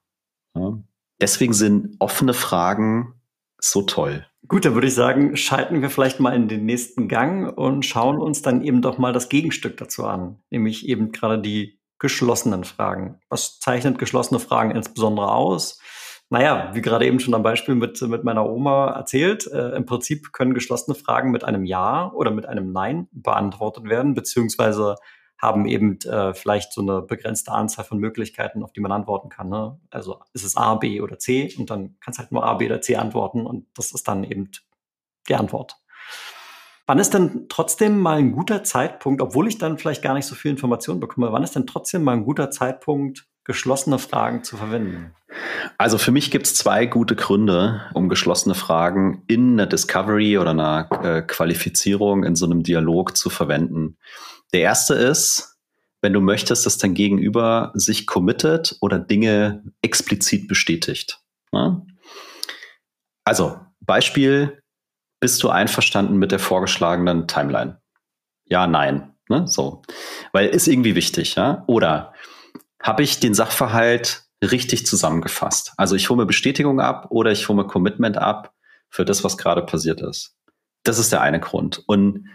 Ja. 0.55 0.77
Deswegen 1.19 1.53
sind 1.53 1.95
offene 1.99 2.33
Fragen 2.33 3.15
so 3.59 3.81
toll. 3.81 4.25
Gut, 4.47 4.63
dann 4.63 4.75
würde 4.75 4.88
ich 4.88 4.95
sagen, 4.95 5.35
schalten 5.35 5.81
wir 5.81 5.89
vielleicht 5.89 6.19
mal 6.19 6.33
in 6.33 6.47
den 6.47 6.65
nächsten 6.65 7.09
Gang 7.09 7.55
und 7.57 7.85
schauen 7.85 8.19
uns 8.19 8.41
dann 8.41 8.61
eben 8.61 8.81
doch 8.81 8.97
mal 8.97 9.11
das 9.11 9.27
Gegenstück 9.27 9.75
dazu 9.77 10.05
an, 10.05 10.39
nämlich 10.49 10.88
eben 10.88 11.11
gerade 11.11 11.41
die 11.41 11.79
geschlossenen 11.97 12.63
Fragen. 12.63 13.19
Was 13.29 13.59
zeichnet 13.59 13.99
geschlossene 13.99 14.39
Fragen 14.39 14.71
insbesondere 14.71 15.31
aus? 15.31 15.81
Naja, 16.29 16.69
wie 16.73 16.81
gerade 16.81 17.05
eben 17.05 17.19
schon 17.19 17.33
am 17.33 17.43
Beispiel 17.43 17.75
mit, 17.75 18.01
mit 18.03 18.23
meiner 18.23 18.47
Oma 18.47 18.91
erzählt, 18.91 19.47
äh, 19.47 19.75
im 19.75 19.85
Prinzip 19.85 20.31
können 20.31 20.53
geschlossene 20.53 20.95
Fragen 20.95 21.31
mit 21.31 21.43
einem 21.43 21.65
Ja 21.65 22.11
oder 22.13 22.31
mit 22.31 22.45
einem 22.45 22.71
Nein 22.71 23.07
beantwortet 23.11 23.85
werden, 23.85 24.13
beziehungsweise 24.13 24.95
haben 25.39 25.65
eben 25.65 25.98
äh, 26.01 26.34
vielleicht 26.34 26.74
so 26.74 26.81
eine 26.81 27.01
begrenzte 27.01 27.51
Anzahl 27.51 27.86
von 27.86 27.98
Möglichkeiten, 27.98 28.62
auf 28.62 28.74
die 28.74 28.81
man 28.81 28.91
antworten 28.91 29.29
kann. 29.29 29.50
Ne? 29.50 29.79
Also 29.89 30.19
ist 30.34 30.43
es 30.43 30.58
A, 30.58 30.75
B 30.75 31.01
oder 31.01 31.17
C 31.17 31.53
und 31.58 31.69
dann 31.69 31.96
kannst 32.01 32.19
halt 32.19 32.31
nur 32.31 32.43
A, 32.43 32.55
B 32.55 32.65
oder 32.65 32.81
C 32.81 32.98
antworten 32.98 33.46
und 33.46 33.65
das 33.75 33.91
ist 33.91 34.08
dann 34.08 34.24
eben 34.24 34.51
die 35.27 35.36
Antwort. 35.36 35.77
Wann 36.88 37.00
ist 37.00 37.13
denn 37.13 37.46
trotzdem 37.50 38.00
mal 38.00 38.17
ein 38.17 38.31
guter 38.31 38.63
Zeitpunkt, 38.63 39.22
obwohl 39.22 39.48
ich 39.48 39.60
dann 39.60 39.77
vielleicht 39.77 40.01
gar 40.01 40.15
nicht 40.15 40.25
so 40.25 40.36
viel 40.36 40.51
Informationen 40.51 41.00
bekomme, 41.00 41.31
wann 41.31 41.43
ist 41.43 41.55
denn 41.55 41.67
trotzdem 41.67 42.03
mal 42.03 42.13
ein 42.13 42.25
guter 42.25 42.50
Zeitpunkt, 42.50 43.27
geschlossene 43.43 44.00
Fragen 44.00 44.43
zu 44.43 44.58
verwenden? 44.58 45.15
Also 45.77 45.98
für 45.98 46.12
mich 46.12 46.31
gibt 46.31 46.48
es 46.48 46.55
zwei 46.55 46.88
gute 46.88 47.15
Gründe, 47.15 47.81
um 47.93 48.10
geschlossene 48.10 48.55
Fragen 48.55 49.24
in 49.27 49.53
einer 49.53 49.67
Discovery 49.67 50.38
oder 50.39 50.50
einer 50.50 50.89
äh, 51.03 51.22
Qualifizierung 51.22 52.24
in 52.24 52.36
so 52.36 52.46
einem 52.46 52.63
Dialog 52.63 53.15
zu 53.15 53.29
verwenden. 53.29 53.98
Der 54.53 54.62
erste 54.62 54.94
ist, 54.96 55.58
wenn 56.01 56.13
du 56.13 56.22
möchtest, 56.22 56.65
dass 56.65 56.77
dein 56.77 56.94
Gegenüber 56.94 57.72
sich 57.75 58.08
committet 58.08 58.75
oder 58.82 59.00
Dinge 59.00 59.63
explizit 59.82 60.48
bestätigt. 60.48 61.20
Ne? 61.51 61.86
Also, 63.25 63.60
Beispiel, 63.82 64.62
bist 65.20 65.44
du 65.44 65.50
einverstanden 65.50 66.18
mit 66.18 66.32
der 66.32 66.39
vorgeschlagenen 66.39 67.27
Timeline? 67.27 67.82
Ja, 68.46 68.65
nein. 68.65 69.13
Ne? 69.27 69.48
So. 69.48 69.82
Weil 70.32 70.48
ist 70.48 70.68
irgendwie 70.68 70.96
wichtig, 70.96 71.36
ja? 71.36 71.63
Oder 71.68 72.13
habe 72.82 73.03
ich 73.03 73.20
den 73.20 73.34
Sachverhalt 73.34 74.24
richtig 74.44 74.86
zusammengefasst? 74.86 75.74
Also 75.77 75.96
ich 75.96 76.10
hole 76.10 76.18
mir 76.18 76.25
Bestätigung 76.25 76.79
ab 76.79 77.08
oder 77.10 77.32
ich 77.32 77.48
hole 77.48 77.62
mir 77.62 77.68
Commitment 77.68 78.18
ab 78.18 78.53
für 78.89 79.06
das, 79.06 79.24
was 79.24 79.38
gerade 79.38 79.62
passiert 79.63 80.01
ist. 80.01 80.36
Das 80.84 80.98
ist 80.98 81.12
der 81.12 81.22
eine 81.22 81.39
Grund. 81.39 81.84
Und 81.88 82.29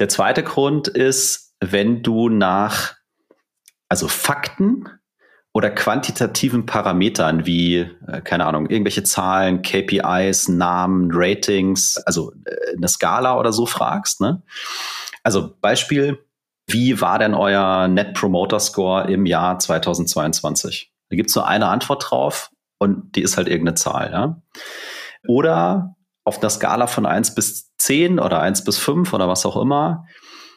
der 0.00 0.08
zweite 0.08 0.42
Grund 0.42 0.88
ist, 0.88 1.43
wenn 1.72 2.02
du 2.02 2.28
nach, 2.28 2.94
also 3.88 4.08
Fakten 4.08 4.88
oder 5.52 5.70
quantitativen 5.70 6.66
Parametern 6.66 7.46
wie, 7.46 7.88
äh, 8.08 8.20
keine 8.22 8.46
Ahnung, 8.46 8.68
irgendwelche 8.68 9.04
Zahlen, 9.04 9.62
KPIs, 9.62 10.48
Namen, 10.48 11.10
Ratings, 11.12 11.96
also 11.98 12.32
äh, 12.44 12.76
eine 12.76 12.88
Skala 12.88 13.38
oder 13.38 13.52
so 13.52 13.64
fragst. 13.64 14.20
Ne? 14.20 14.42
Also 15.22 15.54
Beispiel, 15.60 16.18
wie 16.66 17.00
war 17.00 17.18
denn 17.18 17.34
euer 17.34 17.88
Net 17.88 18.14
Promoter 18.14 18.58
Score 18.58 19.10
im 19.10 19.26
Jahr 19.26 19.58
2022? 19.58 20.92
Da 21.10 21.16
gibt 21.16 21.30
es 21.30 21.36
nur 21.36 21.46
eine 21.46 21.68
Antwort 21.68 22.10
drauf 22.10 22.50
und 22.78 23.14
die 23.14 23.22
ist 23.22 23.36
halt 23.36 23.46
irgendeine 23.46 23.76
Zahl. 23.76 24.10
Ja? 24.10 24.42
Oder 25.28 25.94
auf 26.24 26.40
einer 26.40 26.50
Skala 26.50 26.88
von 26.88 27.06
1 27.06 27.34
bis 27.34 27.76
10 27.78 28.18
oder 28.18 28.40
1 28.40 28.64
bis 28.64 28.78
5 28.78 29.12
oder 29.12 29.28
was 29.28 29.46
auch 29.46 29.60
immer, 29.60 30.06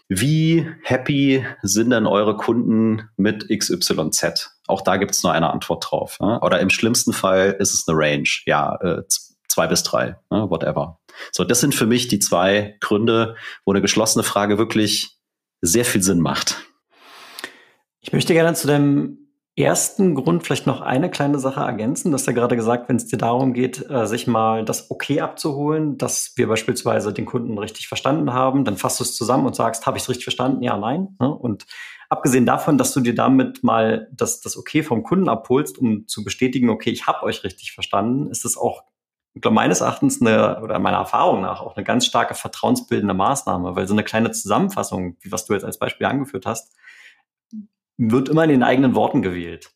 wie 0.10 0.68
happy 0.84 1.46
sind 1.62 1.90
denn 1.90 2.06
eure 2.06 2.38
Kunden 2.38 3.10
mit 3.18 3.48
XYZ? 3.50 4.52
Auch 4.68 4.82
da 4.82 4.98
gibt 4.98 5.12
es 5.12 5.24
nur 5.24 5.34
eine 5.34 5.52
Antwort 5.52 5.86
drauf. 5.90 6.20
Ne? 6.20 6.40
Oder 6.42 6.60
im 6.60 6.70
schlimmsten 6.70 7.14
Fall 7.14 7.56
ist 7.60 7.74
es 7.74 7.88
eine 7.88 7.98
Range. 7.98 8.30
Ja, 8.46 8.76
äh, 8.82 9.04
zwei 9.48 9.68
bis 9.68 9.84
drei, 9.84 10.18
ne? 10.30 10.50
whatever. 10.50 11.00
So, 11.32 11.44
das 11.44 11.60
sind 11.60 11.76
für 11.76 11.86
mich 11.86 12.08
die 12.08 12.20
zwei 12.20 12.78
Gründe, 12.80 13.36
wo 13.66 13.72
eine 13.72 13.82
geschlossene 13.82 14.24
Frage 14.24 14.58
wirklich 14.58 15.18
sehr 15.62 15.86
viel 15.86 16.04
Sinn 16.04 16.20
macht. 16.20 16.64
Ich 18.00 18.14
möchte 18.14 18.34
gerne 18.34 18.54
zu 18.54 18.68
deinem 18.68 19.27
ersten 19.58 20.14
Grund 20.14 20.44
vielleicht 20.44 20.68
noch 20.68 20.82
eine 20.82 21.10
kleine 21.10 21.40
Sache 21.40 21.62
ergänzen. 21.62 22.12
Du 22.12 22.16
hast 22.16 22.28
ja 22.28 22.34
gerade 22.34 22.56
gesagt, 22.56 22.88
wenn 22.90 22.98
es 22.98 23.08
dir 23.08 23.18
darum 23.18 23.54
geht, 23.54 23.90
äh, 23.90 24.06
sich 24.06 24.28
mal 24.28 24.64
das 24.64 24.92
Okay 24.92 25.20
abzuholen, 25.20 25.98
dass 25.98 26.34
wir 26.36 26.48
beispielsweise 26.48 27.12
den 27.12 27.26
Kunden 27.26 27.58
richtig 27.58 27.88
verstanden 27.88 28.34
haben, 28.34 28.66
dann 28.66 28.78
fasst 28.78 29.00
du 29.00 29.04
es 29.04 29.16
zusammen 29.16 29.48
und 29.48 29.56
sagst, 29.56 29.88
habe 29.88 29.98
ich 29.98 30.04
es 30.04 30.10
richtig 30.10 30.26
verstanden? 30.26 30.62
Ja, 30.62 30.78
nein. 30.78 31.16
Ne? 31.20 31.34
Und 31.34 31.66
abgesehen 32.08 32.46
davon, 32.46 32.78
dass 32.78 32.94
du 32.94 33.00
dir 33.00 33.16
damit 33.16 33.64
mal 33.64 34.08
das, 34.12 34.42
das 34.42 34.58
Okay 34.58 34.84
vom 34.84 35.02
Kunden 35.02 35.28
abholst, 35.28 35.80
um 35.80 36.08
zu 36.08 36.24
bestätigen, 36.24 36.70
okay, 36.70 36.92
ich 36.92 37.08
habe 37.08 37.24
euch 37.24 37.44
richtig 37.44 37.72
verstanden, 37.72 38.30
ist 38.30 38.46
es 38.46 38.58
auch 38.58 38.84
meines 39.50 39.82
Erachtens 39.82 40.22
eine, 40.22 40.62
oder 40.62 40.80
meiner 40.80 40.98
Erfahrung 40.98 41.42
nach 41.42 41.62
auch 41.62 41.76
eine 41.76 41.84
ganz 41.84 42.06
starke 42.06 42.36
vertrauensbildende 42.36 43.14
Maßnahme, 43.14 43.76
weil 43.76 43.88
so 43.88 43.94
eine 43.94 44.04
kleine 44.04 44.32
Zusammenfassung, 44.32 45.18
wie 45.22 45.32
was 45.32 45.46
du 45.46 45.54
jetzt 45.54 45.66
als 45.66 45.80
Beispiel 45.80 46.08
angeführt 46.08 46.46
hast, 46.46 46.76
wird 47.98 48.30
immer 48.30 48.44
in 48.44 48.50
den 48.50 48.64
eigenen 48.64 48.96
Worten 48.96 49.22
gewählt. 49.22 49.72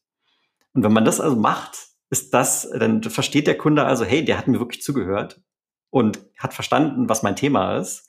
Und 0.74 0.84
wenn 0.84 0.94
man 0.94 1.06
das 1.06 1.20
also 1.20 1.36
macht, 1.36 1.88
ist 2.10 2.34
das, 2.34 2.70
dann 2.70 3.02
versteht 3.04 3.48
der 3.48 3.58
Kunde 3.58 3.86
also, 3.86 4.06
hey, 4.06 4.24
der 4.24 4.38
hat 4.38 4.48
mir 4.48 4.60
wirklich 4.60 4.82
zugehört 4.82 5.42
und 5.90 6.20
hat 6.38 6.54
verstanden, 6.54 7.10
was 7.10 7.24
mein 7.24 7.36
Thema 7.36 7.78
ist. 7.78 8.08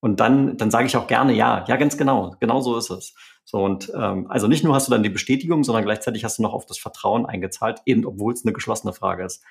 Und 0.00 0.20
dann, 0.20 0.56
dann 0.56 0.70
sage 0.70 0.86
ich 0.86 0.96
auch 0.96 1.08
gerne, 1.08 1.32
ja, 1.32 1.64
ja, 1.66 1.76
ganz 1.76 1.96
genau, 1.96 2.36
genau 2.40 2.60
so 2.60 2.76
ist 2.76 2.90
es. 2.90 3.14
So 3.44 3.64
und 3.64 3.90
ähm, 3.96 4.30
also 4.30 4.46
nicht 4.46 4.62
nur 4.62 4.74
hast 4.74 4.86
du 4.86 4.92
dann 4.92 5.02
die 5.02 5.08
Bestätigung, 5.08 5.64
sondern 5.64 5.84
gleichzeitig 5.84 6.24
hast 6.24 6.38
du 6.38 6.42
noch 6.42 6.52
auf 6.52 6.66
das 6.66 6.78
Vertrauen 6.78 7.26
eingezahlt, 7.26 7.80
eben 7.86 8.04
obwohl 8.04 8.32
es 8.32 8.44
eine 8.44 8.52
geschlossene 8.52 8.92
Frage 8.92 9.24
ist. 9.24 9.42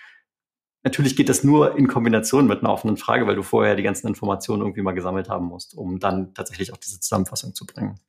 Natürlich 0.83 1.15
geht 1.15 1.27
das 1.27 1.43
nur 1.43 1.75
in 1.75 1.87
Kombination 1.87 2.47
mit 2.47 2.59
einer 2.59 2.71
offenen 2.71 2.95
Frage, 2.95 3.27
weil 3.27 3.35
du 3.35 3.43
vorher 3.43 3.75
die 3.75 3.83
ganzen 3.83 4.07
Informationen 4.07 4.61
irgendwie 4.61 4.83
mal 4.83 4.93
gesammelt 4.93 5.29
haben 5.29 5.47
musst, 5.47 5.75
um 5.75 5.99
dann 5.99 6.33
tatsächlich 6.33 6.71
auch 6.71 6.77
diese 6.77 6.99
Zusammenfassung 6.99 7.55
zu 7.55 7.65
bringen. 7.65 7.99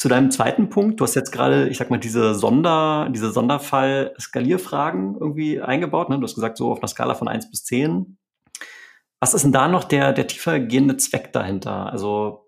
Zu 0.00 0.08
deinem 0.08 0.30
zweiten 0.30 0.70
Punkt, 0.70 0.98
du 0.98 1.04
hast 1.04 1.14
jetzt 1.14 1.30
gerade, 1.30 1.68
ich 1.68 1.76
sag 1.76 1.90
mal, 1.90 2.00
diese 2.00 2.34
Sonder, 2.34 3.10
diese 3.10 3.32
Sonderfall-Skalierfragen 3.32 5.18
irgendwie 5.20 5.60
eingebaut. 5.60 6.08
Ne? 6.08 6.16
Du 6.16 6.22
hast 6.22 6.36
gesagt, 6.36 6.56
so 6.56 6.72
auf 6.72 6.78
einer 6.78 6.88
Skala 6.88 7.14
von 7.14 7.28
eins 7.28 7.50
bis 7.50 7.64
zehn. 7.64 8.16
Was 9.18 9.34
ist 9.34 9.42
denn 9.42 9.52
da 9.52 9.68
noch 9.68 9.84
der, 9.84 10.14
der 10.14 10.26
tiefer 10.26 10.58
gehende 10.58 10.96
Zweck 10.96 11.34
dahinter? 11.34 11.92
Also 11.92 12.46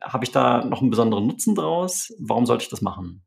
Habe 0.00 0.24
ich 0.24 0.30
da 0.30 0.64
noch 0.64 0.80
einen 0.80 0.88
besonderen 0.88 1.26
Nutzen 1.26 1.54
draus? 1.54 2.10
Warum 2.18 2.46
sollte 2.46 2.62
ich 2.62 2.70
das 2.70 2.80
machen? 2.80 3.22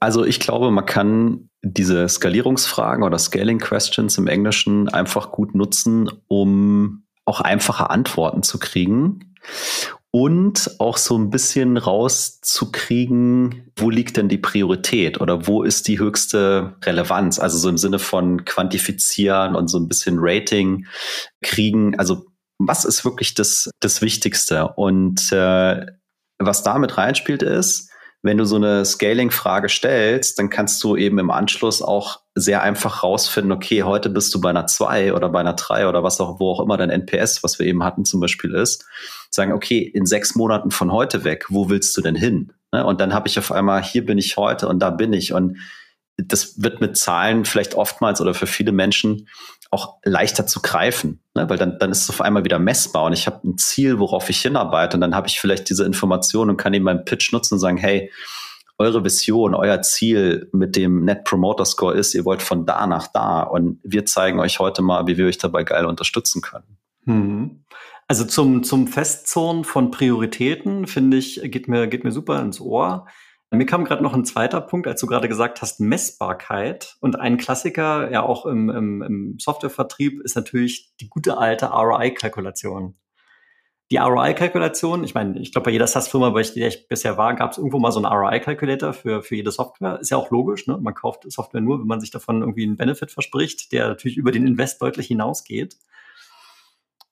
Also 0.00 0.22
ich 0.26 0.38
glaube, 0.38 0.70
man 0.70 0.84
kann 0.84 1.48
diese 1.62 2.06
Skalierungsfragen 2.06 3.02
oder 3.04 3.18
Scaling 3.18 3.58
Questions 3.58 4.18
im 4.18 4.26
Englischen 4.26 4.90
einfach 4.90 5.32
gut 5.32 5.54
nutzen, 5.54 6.10
um 6.28 7.06
auch 7.24 7.40
einfache 7.40 7.88
Antworten 7.88 8.42
zu 8.42 8.58
kriegen 8.58 9.34
und 10.14 10.76
auch 10.78 10.96
so 10.96 11.18
ein 11.18 11.30
bisschen 11.30 11.76
rauszukriegen, 11.76 13.72
wo 13.74 13.90
liegt 13.90 14.16
denn 14.16 14.28
die 14.28 14.38
Priorität 14.38 15.20
oder 15.20 15.48
wo 15.48 15.64
ist 15.64 15.88
die 15.88 15.98
höchste 15.98 16.76
Relevanz? 16.84 17.40
Also 17.40 17.58
so 17.58 17.68
im 17.68 17.78
Sinne 17.78 17.98
von 17.98 18.44
quantifizieren 18.44 19.56
und 19.56 19.66
so 19.66 19.76
ein 19.76 19.88
bisschen 19.88 20.18
Rating 20.20 20.86
kriegen. 21.42 21.98
Also 21.98 22.26
was 22.58 22.84
ist 22.84 23.04
wirklich 23.04 23.34
das, 23.34 23.68
das 23.80 24.02
Wichtigste? 24.02 24.68
Und 24.76 25.32
äh, 25.32 25.84
was 26.38 26.62
damit 26.62 26.96
reinspielt 26.96 27.42
ist, 27.42 27.90
wenn 28.22 28.38
du 28.38 28.44
so 28.44 28.54
eine 28.56 28.84
Scaling-Frage 28.84 29.68
stellst, 29.68 30.38
dann 30.38 30.48
kannst 30.48 30.82
du 30.84 30.94
eben 30.96 31.18
im 31.18 31.32
Anschluss 31.32 31.82
auch 31.82 32.20
sehr 32.36 32.62
einfach 32.62 33.02
rausfinden, 33.02 33.50
okay, 33.50 33.82
heute 33.82 34.10
bist 34.10 34.32
du 34.32 34.40
bei 34.40 34.50
einer 34.50 34.66
2 34.66 35.12
oder 35.12 35.28
bei 35.28 35.40
einer 35.40 35.54
3 35.54 35.88
oder 35.88 36.04
was 36.04 36.20
auch, 36.20 36.38
wo 36.38 36.52
auch 36.52 36.60
immer 36.60 36.76
dein 36.76 36.90
NPS, 36.90 37.42
was 37.42 37.58
wir 37.58 37.66
eben 37.66 37.82
hatten 37.82 38.04
zum 38.04 38.20
Beispiel 38.20 38.54
ist, 38.54 38.86
sagen, 39.34 39.52
okay, 39.52 39.78
in 39.78 40.06
sechs 40.06 40.34
Monaten 40.34 40.70
von 40.70 40.92
heute 40.92 41.24
weg, 41.24 41.46
wo 41.48 41.68
willst 41.68 41.96
du 41.96 42.00
denn 42.00 42.14
hin? 42.14 42.52
Ne? 42.72 42.84
Und 42.84 43.00
dann 43.00 43.12
habe 43.14 43.28
ich 43.28 43.38
auf 43.38 43.52
einmal, 43.52 43.82
hier 43.82 44.04
bin 44.04 44.18
ich 44.18 44.36
heute 44.36 44.68
und 44.68 44.80
da 44.80 44.90
bin 44.90 45.12
ich. 45.12 45.32
Und 45.32 45.58
das 46.16 46.62
wird 46.62 46.80
mit 46.80 46.96
Zahlen 46.96 47.44
vielleicht 47.44 47.74
oftmals 47.74 48.20
oder 48.20 48.34
für 48.34 48.46
viele 48.46 48.72
Menschen 48.72 49.28
auch 49.70 49.98
leichter 50.04 50.46
zu 50.46 50.62
greifen, 50.62 51.20
ne? 51.34 51.48
weil 51.50 51.58
dann, 51.58 51.78
dann 51.80 51.90
ist 51.90 52.02
es 52.02 52.10
auf 52.10 52.20
einmal 52.20 52.44
wieder 52.44 52.60
messbar 52.60 53.04
und 53.04 53.12
ich 53.12 53.26
habe 53.26 53.40
ein 53.46 53.58
Ziel, 53.58 53.98
worauf 53.98 54.30
ich 54.30 54.40
hinarbeite 54.40 54.96
und 54.96 55.00
dann 55.00 55.16
habe 55.16 55.26
ich 55.26 55.40
vielleicht 55.40 55.68
diese 55.68 55.84
Information 55.84 56.48
und 56.48 56.56
kann 56.56 56.72
eben 56.74 56.84
meinen 56.84 57.04
Pitch 57.04 57.32
nutzen 57.32 57.54
und 57.54 57.60
sagen, 57.60 57.76
hey, 57.76 58.12
eure 58.78 59.04
Vision, 59.04 59.54
euer 59.54 59.82
Ziel 59.82 60.48
mit 60.52 60.76
dem 60.76 61.04
Net 61.04 61.24
Promoter 61.24 61.64
Score 61.64 61.94
ist, 61.94 62.14
ihr 62.14 62.24
wollt 62.24 62.42
von 62.42 62.66
da 62.66 62.86
nach 62.86 63.08
da 63.08 63.42
und 63.42 63.80
wir 63.82 64.06
zeigen 64.06 64.38
euch 64.38 64.60
heute 64.60 64.82
mal, 64.82 65.06
wie 65.08 65.16
wir 65.16 65.26
euch 65.26 65.38
dabei 65.38 65.64
geil 65.64 65.86
unterstützen 65.86 66.40
können. 66.40 66.78
Hm. 67.04 67.63
Also 68.06 68.24
zum, 68.24 68.62
zum 68.62 68.86
Festzurren 68.86 69.64
von 69.64 69.90
Prioritäten, 69.90 70.86
finde 70.86 71.16
ich, 71.16 71.40
geht 71.44 71.68
mir, 71.68 71.86
geht 71.86 72.04
mir 72.04 72.12
super 72.12 72.40
ins 72.40 72.60
Ohr. 72.60 73.06
Mir 73.50 73.66
kam 73.66 73.84
gerade 73.84 74.02
noch 74.02 74.14
ein 74.14 74.24
zweiter 74.24 74.60
Punkt, 74.60 74.86
als 74.86 75.00
du 75.00 75.06
gerade 75.06 75.28
gesagt 75.28 75.62
hast, 75.62 75.80
Messbarkeit. 75.80 76.96
Und 77.00 77.18
ein 77.18 77.38
Klassiker, 77.38 78.10
ja 78.10 78.22
auch 78.22 78.46
im, 78.46 78.68
im, 78.68 79.02
im 79.02 79.38
Softwarevertrieb, 79.38 80.20
ist 80.22 80.36
natürlich 80.36 80.92
die 81.00 81.08
gute 81.08 81.38
alte 81.38 81.66
ROI-Kalkulation. 81.66 82.96
Die 83.90 83.98
ROI-Kalkulation, 83.98 85.04
ich 85.04 85.14
meine, 85.14 85.38
ich 85.38 85.52
glaube, 85.52 85.66
bei 85.66 85.70
jeder 85.70 85.86
SaaS-Firma, 85.86 86.30
bei 86.30 86.42
der 86.42 86.68
ich 86.68 86.88
bisher 86.88 87.16
war, 87.16 87.34
gab 87.34 87.52
es 87.52 87.58
irgendwo 87.58 87.78
mal 87.78 87.92
so 87.92 88.02
einen 88.02 88.12
ROI-Calculator 88.12 88.92
für, 88.92 89.22
für 89.22 89.36
jede 89.36 89.52
Software. 89.52 90.00
Ist 90.00 90.10
ja 90.10 90.16
auch 90.16 90.30
logisch, 90.30 90.66
ne? 90.66 90.78
Man 90.78 90.94
kauft 90.94 91.30
Software 91.30 91.60
nur, 91.60 91.78
wenn 91.80 91.86
man 91.86 92.00
sich 92.00 92.10
davon 92.10 92.40
irgendwie 92.40 92.64
einen 92.64 92.76
Benefit 92.76 93.12
verspricht, 93.12 93.72
der 93.72 93.88
natürlich 93.88 94.16
über 94.16 94.32
den 94.32 94.46
Invest 94.46 94.82
deutlich 94.82 95.06
hinausgeht. 95.06 95.76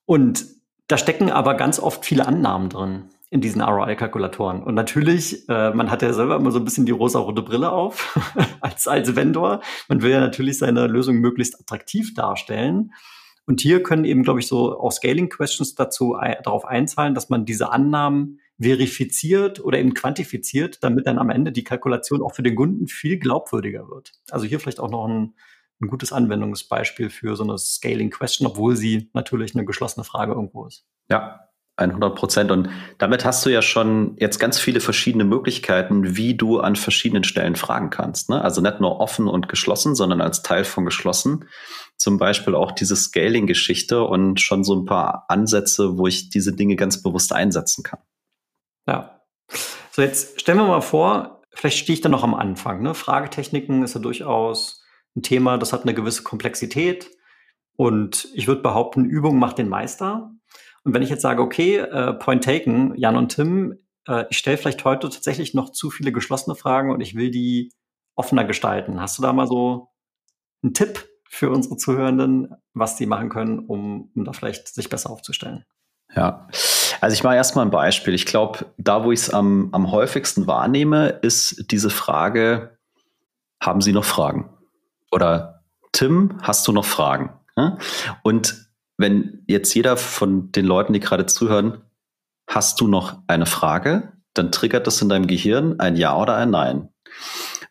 Und 0.07 0.45
da 0.93 0.99
stecken 0.99 1.31
aber 1.31 1.55
ganz 1.55 1.79
oft 1.79 2.05
viele 2.05 2.27
Annahmen 2.27 2.69
drin 2.69 3.05
in 3.31 3.41
diesen 3.41 3.63
ROI-Kalkulatoren. 3.63 4.63
Und 4.63 4.75
natürlich, 4.75 5.49
äh, 5.49 5.71
man 5.73 5.91
hat 5.91 6.03
ja 6.03 6.13
selber 6.13 6.37
immer 6.37 6.51
so 6.51 6.59
ein 6.59 6.67
bisschen 6.67 6.85
die 6.85 6.93
rosa-rote 6.93 7.41
Brille 7.41 7.73
auf 7.73 8.15
als, 8.61 8.87
als 8.87 9.17
Vendor. 9.17 9.63
Man 9.89 10.03
will 10.03 10.11
ja 10.11 10.21
natürlich 10.21 10.59
seine 10.59 10.89
Lösung 10.89 11.17
möglichst 11.17 11.59
attraktiv 11.59 12.13
darstellen. 12.13 12.93
Und 13.47 13.63
hier 13.63 13.83
können 13.83 14.05
eben, 14.05 14.23
glaube 14.23 14.41
ich, 14.41 14.49
so 14.49 14.79
auch 14.79 14.93
Scaling-Questions 14.93 15.77
dazu 15.77 16.15
darauf 16.45 16.67
einzahlen, 16.67 17.15
dass 17.15 17.31
man 17.31 17.47
diese 17.47 17.73
Annahmen 17.73 18.41
verifiziert 18.61 19.65
oder 19.65 19.79
eben 19.79 19.95
quantifiziert, 19.95 20.85
damit 20.85 21.07
dann 21.07 21.19
am 21.19 21.31
Ende 21.31 21.53
die 21.53 21.65
Kalkulation 21.65 22.21
auch 22.21 22.35
für 22.35 22.43
den 22.43 22.55
Kunden 22.55 22.87
viel 22.87 23.19
glaubwürdiger 23.19 23.89
wird. 23.89 24.13
Also 24.31 24.45
hier 24.45 24.61
vielleicht 24.61 24.79
auch 24.79 24.91
noch 24.91 25.07
ein, 25.07 25.33
ein 25.83 25.89
gutes 25.89 26.13
Anwendungsbeispiel 26.13 27.11
für 27.11 27.37
so 27.37 27.43
eine 27.43 27.59
Scaling-Question, 27.59 28.47
obwohl 28.47 28.77
sie 28.77 29.11
natürlich 29.13 29.55
eine 29.55 29.65
geschlossene 29.65 30.05
Frage 30.05 30.33
irgendwo 30.33 30.67
ist. 30.67 30.87
Ja, 31.11 31.49
100 31.77 32.15
Prozent. 32.15 32.51
Und 32.51 32.69
damit 32.99 33.25
hast 33.25 33.45
du 33.45 33.51
ja 33.51 33.63
schon 33.63 34.17
jetzt 34.19 34.39
ganz 34.39 34.59
viele 34.61 34.81
verschiedene 34.81 35.25
Möglichkeiten, 35.25 36.17
wie 36.17 36.35
du 36.37 36.61
an 36.61 36.77
verschiedenen 36.77 37.25
Stellen 37.25 37.57
fragen 37.57 37.91
kannst. 37.91 38.31
Ne? 38.31 38.43
Also 38.43 38.61
nicht 38.61 38.81
nur 38.81 39.01
offen 39.01 39.27
und 39.27 39.49
geschlossen, 39.49 39.95
sondern 39.95 40.21
als 40.21 40.43
Teil 40.43 40.65
von 40.65 40.85
geschlossen. 40.85 41.47
Zum 41.97 42.19
Beispiel 42.19 42.55
auch 42.55 42.73
diese 42.73 42.95
Scaling-Geschichte 42.95 44.03
und 44.03 44.41
schon 44.41 44.65
so 44.65 44.75
ein 44.75 44.85
paar 44.85 45.25
Ansätze, 45.29 45.99
wo 45.99 46.07
ich 46.07 46.29
diese 46.29 46.55
Dinge 46.55 46.77
ganz 46.77 47.03
bewusst 47.03 47.33
einsetzen 47.33 47.83
kann. 47.83 48.01
Ja. 48.87 49.21
So, 49.91 50.03
jetzt 50.03 50.41
stellen 50.41 50.59
wir 50.59 50.67
mal 50.67 50.81
vor, 50.81 51.43
vielleicht 51.53 51.79
stehe 51.79 51.95
ich 51.95 52.01
da 52.01 52.09
noch 52.09 52.23
am 52.23 52.35
Anfang. 52.35 52.83
Ne? 52.83 52.95
Fragetechniken 52.95 53.83
ist 53.83 53.95
ja 53.95 54.01
durchaus 54.01 54.82
ein 55.17 55.23
Thema, 55.23 55.59
das 55.59 55.73
hat 55.73 55.83
eine 55.83 55.95
gewisse 55.95 56.23
Komplexität. 56.23 57.11
Und 57.77 58.29
ich 58.35 58.47
würde 58.47 58.63
behaupten, 58.63 59.05
Übung 59.05 59.39
macht 59.39 59.59
den 59.59 59.69
Meister. 59.69 60.31
Und 60.85 60.95
wenn 60.95 61.03
ich 61.03 61.11
jetzt 61.11 61.23
sage, 61.23 61.43
okay, 61.43 61.77
äh, 61.79 62.13
Point 62.15 62.45
taken, 62.45 62.95
Jan 62.97 63.17
und 63.17 63.35
Tim, 63.35 63.79
äh, 64.09 64.25
ich 64.31 64.39
stelle 64.39 64.59
vielleicht 64.59 64.85
heute 64.85 65.09
tatsächlich 65.09 65.55
noch 65.55 65.71
zu 65.71 65.91
viele 65.91 66.13
geschlossene 66.13 66.57
Fragen 66.57 66.91
und 66.91 67.01
ich 67.01 67.15
will 67.15 67.31
die 67.31 67.73
offener 68.15 68.45
gestalten. 68.45 69.01
Hast 69.01 69.19
du 69.19 69.23
da 69.23 69.33
mal 69.33 69.47
so 69.47 69.89
einen 70.63 70.75
Tipp 70.75 71.09
für 71.29 71.51
unsere 71.51 71.77
Zuhörenden, 71.77 72.55
was 72.75 72.97
die 72.97 73.07
machen 73.07 73.31
können, 73.31 73.61
um, 73.61 74.11
um 74.15 74.25
da 74.25 74.33
vielleicht 74.33 74.69
sich 74.69 74.89
besser 74.89 75.11
aufzustellen? 75.11 75.65
Ja, 76.15 76.47
also 77.01 77.15
ich 77.15 77.23
mache 77.23 77.37
erstmal 77.37 77.65
ein 77.65 77.71
Beispiel. 77.71 78.13
Ich 78.13 78.27
glaube, 78.27 78.67
da, 78.77 79.05
wo 79.05 79.13
ich 79.13 79.21
es 79.21 79.31
am, 79.31 79.71
am 79.73 79.91
häufigsten 79.91 80.47
wahrnehme, 80.47 81.09
ist 81.23 81.71
diese 81.71 81.89
Frage, 81.89 82.79
haben 83.61 83.81
Sie 83.81 83.93
noch 83.93 84.05
Fragen? 84.05 84.51
Oder 85.13 85.63
Tim, 85.93 86.39
hast 86.43 86.67
du 86.67 86.73
noch 86.73 86.87
Fragen? 86.87 87.31
Und 88.23 88.67
wenn 88.97 89.45
jetzt 89.47 89.75
jeder 89.75 89.97
von 89.97 90.51
den 90.53 90.65
Leuten, 90.65 90.93
die 90.93 91.01
gerade 91.01 91.27
zuhören, 91.27 91.83
hast 92.49 92.81
du 92.81 92.89
noch 92.89 93.19
eine 93.27 93.47
Frage, 93.47 94.13
dann 94.35 94.51
triggert 94.51 94.87
das 94.87 95.03
in 95.03 95.09
deinem 95.09 95.27
Gehirn 95.27 95.79
ein 95.81 95.97
Ja 95.97 96.17
oder 96.17 96.37
ein 96.37 96.51
Nein. 96.51 96.89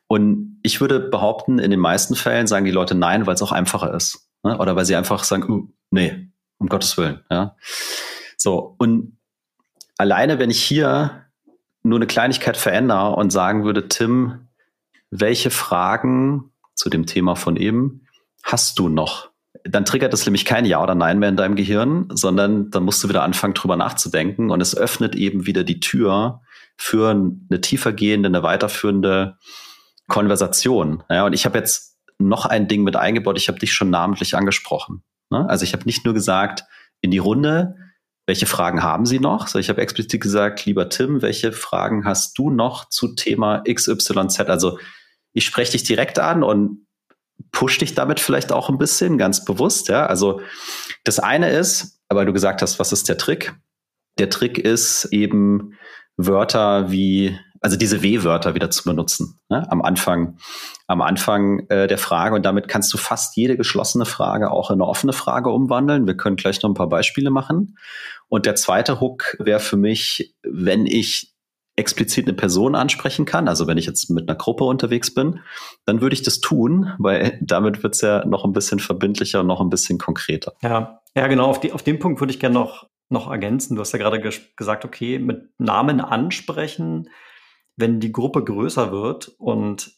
Und 0.07 0.59
ich 0.61 0.81
würde 0.81 0.99
behaupten, 0.99 1.57
in 1.57 1.71
den 1.71 1.79
meisten 1.79 2.15
Fällen 2.15 2.45
sagen 2.45 2.65
die 2.65 2.71
Leute 2.71 2.95
Nein, 2.95 3.25
weil 3.25 3.33
es 3.33 3.41
auch 3.41 3.51
einfacher 3.51 3.93
ist. 3.93 4.27
Ne? 4.43 4.57
Oder 4.57 4.75
weil 4.75 4.85
sie 4.85 4.95
einfach 4.95 5.23
sagen, 5.23 5.49
uh, 5.49 5.67
nee, 5.89 6.27
um 6.57 6.67
Gottes 6.67 6.97
Willen. 6.97 7.21
Ja? 7.31 7.55
So, 8.37 8.75
und 8.77 9.17
alleine, 9.97 10.37
wenn 10.37 10.51
ich 10.51 10.61
hier 10.61 11.25
nur 11.83 11.97
eine 11.97 12.07
Kleinigkeit 12.07 12.57
verändere 12.57 13.15
und 13.15 13.31
sagen 13.31 13.63
würde, 13.63 13.87
Tim, 13.87 14.49
welche 15.09 15.49
Fragen 15.49 16.50
zu 16.81 16.89
dem 16.89 17.05
Thema 17.05 17.35
von 17.35 17.55
eben 17.55 18.07
hast 18.43 18.79
du 18.79 18.89
noch? 18.89 19.31
dann 19.63 19.85
triggert 19.85 20.13
das 20.13 20.25
nämlich 20.25 20.45
kein 20.45 20.65
Ja 20.65 20.81
oder 20.81 20.95
Nein 20.95 21.19
mehr 21.19 21.29
in 21.29 21.35
deinem 21.35 21.55
Gehirn, 21.55 22.07
sondern 22.11 22.71
dann 22.71 22.83
musst 22.83 23.03
du 23.03 23.09
wieder 23.09 23.21
anfangen, 23.21 23.53
drüber 23.53 23.75
nachzudenken 23.75 24.49
und 24.49 24.61
es 24.61 24.75
öffnet 24.75 25.15
eben 25.15 25.45
wieder 25.45 25.63
die 25.63 25.79
Tür 25.79 26.41
für 26.77 27.11
eine 27.11 27.61
tiefergehende, 27.61 28.27
eine 28.27 28.43
weiterführende 28.43 29.37
Konversation. 30.07 31.03
Ja, 31.09 31.25
und 31.25 31.33
ich 31.33 31.45
habe 31.45 31.59
jetzt 31.59 31.97
noch 32.17 32.45
ein 32.45 32.67
Ding 32.67 32.83
mit 32.83 32.95
eingebaut, 32.95 33.37
ich 33.37 33.49
habe 33.49 33.59
dich 33.59 33.73
schon 33.73 33.89
namentlich 33.89 34.35
angesprochen. 34.35 35.03
Ne? 35.29 35.47
Also 35.47 35.63
ich 35.63 35.73
habe 35.73 35.85
nicht 35.85 36.05
nur 36.05 36.13
gesagt, 36.13 36.63
in 37.01 37.11
die 37.11 37.19
Runde, 37.19 37.75
welche 38.25 38.45
Fragen 38.45 38.81
haben 38.81 39.05
Sie 39.05 39.19
noch? 39.19 39.47
So, 39.47 39.59
ich 39.59 39.69
habe 39.69 39.81
explizit 39.81 40.21
gesagt, 40.21 40.65
lieber 40.65 40.89
Tim, 40.89 41.21
welche 41.21 41.51
Fragen 41.51 42.05
hast 42.05 42.37
du 42.37 42.49
noch 42.49 42.89
zu 42.89 43.15
Thema 43.15 43.63
XYZ? 43.67 44.39
Also 44.41 44.77
ich 45.33 45.45
spreche 45.45 45.73
dich 45.73 45.83
direkt 45.83 46.19
an 46.19 46.43
und 46.43 46.85
push 47.51 47.77
dich 47.77 47.95
damit 47.95 48.19
vielleicht 48.19 48.51
auch 48.51 48.69
ein 48.69 48.77
bisschen, 48.77 49.17
ganz 49.17 49.45
bewusst. 49.45 49.87
Ja, 49.87 50.05
also 50.05 50.41
das 51.03 51.19
eine 51.19 51.49
ist, 51.49 51.99
aber 52.07 52.25
du 52.25 52.33
gesagt 52.33 52.61
hast, 52.61 52.79
was 52.79 52.91
ist 52.91 53.09
der 53.09 53.17
Trick? 53.17 53.55
Der 54.19 54.29
Trick 54.29 54.57
ist 54.57 55.05
eben 55.05 55.73
Wörter 56.17 56.91
wie, 56.91 57.37
also 57.61 57.77
diese 57.77 58.03
W-Wörter 58.03 58.53
wieder 58.53 58.69
zu 58.69 58.83
benutzen 58.83 59.39
ne? 59.49 59.65
am 59.71 59.81
Anfang, 59.81 60.37
am 60.87 61.01
Anfang 61.01 61.67
äh, 61.69 61.87
der 61.87 61.97
Frage 61.97 62.35
und 62.35 62.45
damit 62.45 62.67
kannst 62.67 62.93
du 62.93 62.97
fast 62.97 63.35
jede 63.37 63.57
geschlossene 63.57 64.05
Frage 64.05 64.51
auch 64.51 64.69
in 64.69 64.75
eine 64.75 64.87
offene 64.87 65.13
Frage 65.13 65.49
umwandeln. 65.49 66.05
Wir 66.05 66.17
können 66.17 66.35
gleich 66.35 66.61
noch 66.61 66.69
ein 66.69 66.75
paar 66.75 66.89
Beispiele 66.89 67.31
machen. 67.31 67.77
Und 68.27 68.45
der 68.45 68.55
zweite 68.55 68.99
Hook 68.99 69.35
wäre 69.39 69.59
für 69.59 69.77
mich, 69.77 70.35
wenn 70.43 70.85
ich 70.85 71.33
explizit 71.75 72.27
eine 72.27 72.35
Person 72.35 72.75
ansprechen 72.75 73.25
kann, 73.25 73.47
also 73.47 73.67
wenn 73.67 73.77
ich 73.77 73.85
jetzt 73.85 74.09
mit 74.09 74.29
einer 74.29 74.37
Gruppe 74.37 74.65
unterwegs 74.65 75.13
bin, 75.13 75.39
dann 75.85 76.01
würde 76.01 76.13
ich 76.13 76.21
das 76.21 76.39
tun, 76.39 76.93
weil 76.99 77.39
damit 77.41 77.81
wird 77.83 77.95
es 77.95 78.01
ja 78.01 78.25
noch 78.25 78.43
ein 78.43 78.53
bisschen 78.53 78.79
verbindlicher 78.79 79.39
und 79.39 79.47
noch 79.47 79.61
ein 79.61 79.69
bisschen 79.69 79.97
konkreter. 79.97 80.53
Ja, 80.61 81.01
ja 81.15 81.27
genau, 81.27 81.45
auf, 81.45 81.59
die, 81.59 81.71
auf 81.71 81.83
den 81.83 81.99
Punkt 81.99 82.19
würde 82.19 82.33
ich 82.33 82.39
gerne 82.39 82.55
noch, 82.55 82.89
noch 83.09 83.29
ergänzen. 83.29 83.75
Du 83.75 83.81
hast 83.81 83.93
ja 83.93 83.99
gerade 83.99 84.19
ges 84.19 84.41
gesagt, 84.57 84.83
okay, 84.85 85.17
mit 85.17 85.49
Namen 85.59 86.01
ansprechen, 86.01 87.09
wenn 87.77 87.99
die 87.99 88.11
Gruppe 88.11 88.43
größer 88.43 88.91
wird 88.91 89.29
und 89.37 89.95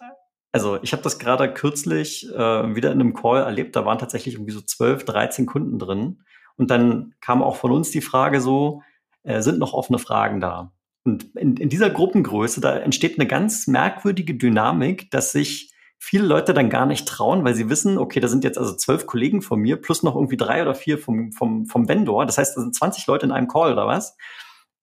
also 0.52 0.78
ich 0.84 0.94
habe 0.94 1.02
das 1.02 1.18
gerade 1.18 1.52
kürzlich 1.52 2.30
äh, 2.32 2.76
wieder 2.76 2.92
in 2.92 3.02
einem 3.02 3.16
Call 3.16 3.42
erlebt, 3.42 3.76
da 3.76 3.86
waren 3.86 3.98
tatsächlich 3.98 4.36
irgendwie 4.36 4.54
so 4.54 4.62
12, 4.62 5.04
13 5.06 5.46
Kunden 5.48 5.80
drin 5.80 6.22
und 6.56 6.70
dann 6.70 7.16
kam 7.20 7.42
auch 7.42 7.56
von 7.56 7.72
uns 7.72 7.90
die 7.90 8.02
Frage 8.02 8.40
so, 8.40 8.84
äh, 9.24 9.42
sind 9.42 9.58
noch 9.58 9.74
offene 9.74 9.98
Fragen 9.98 10.40
da? 10.40 10.72
Und 11.04 11.36
in, 11.36 11.58
in 11.58 11.70
dieser 11.70 11.90
Gruppengröße, 11.90 12.62
da 12.62 12.78
entsteht 12.78 13.20
eine 13.20 13.28
ganz 13.28 13.68
merkwürdige 13.68 14.36
Dynamik, 14.36 15.12
dass 15.12 15.32
sich 15.32 15.74
viele 16.00 16.26
Leute 16.26 16.54
dann 16.54 16.70
gar 16.70 16.86
nicht 16.86 17.08
trauen, 17.08 17.46
weil 17.46 17.56
sie 17.56 17.70
wissen, 17.70 17.98
okay, 17.98 18.20
da 18.20 18.28
sind 18.28 18.44
jetzt 18.44 18.58
also 18.58 18.76
zwölf 18.76 19.06
Kollegen 19.06 19.42
von 19.42 19.60
mir 19.60 19.78
plus 19.82 20.04
noch 20.04 20.16
irgendwie 20.16 20.38
drei 20.38 20.62
oder 20.62 20.76
vier 20.76 20.98
vom, 20.98 21.32
vom, 21.32 21.66
vom 21.66 21.88
Vendor. 21.88 22.26
Das 22.26 22.38
heißt, 22.38 22.58
da 22.58 22.62
sind 22.62 22.76
20 22.76 23.08
Leute 23.08 23.26
in 23.26 23.32
einem 23.32 23.48
Call 23.48 23.72
oder 23.72 23.88
was. 23.88 24.18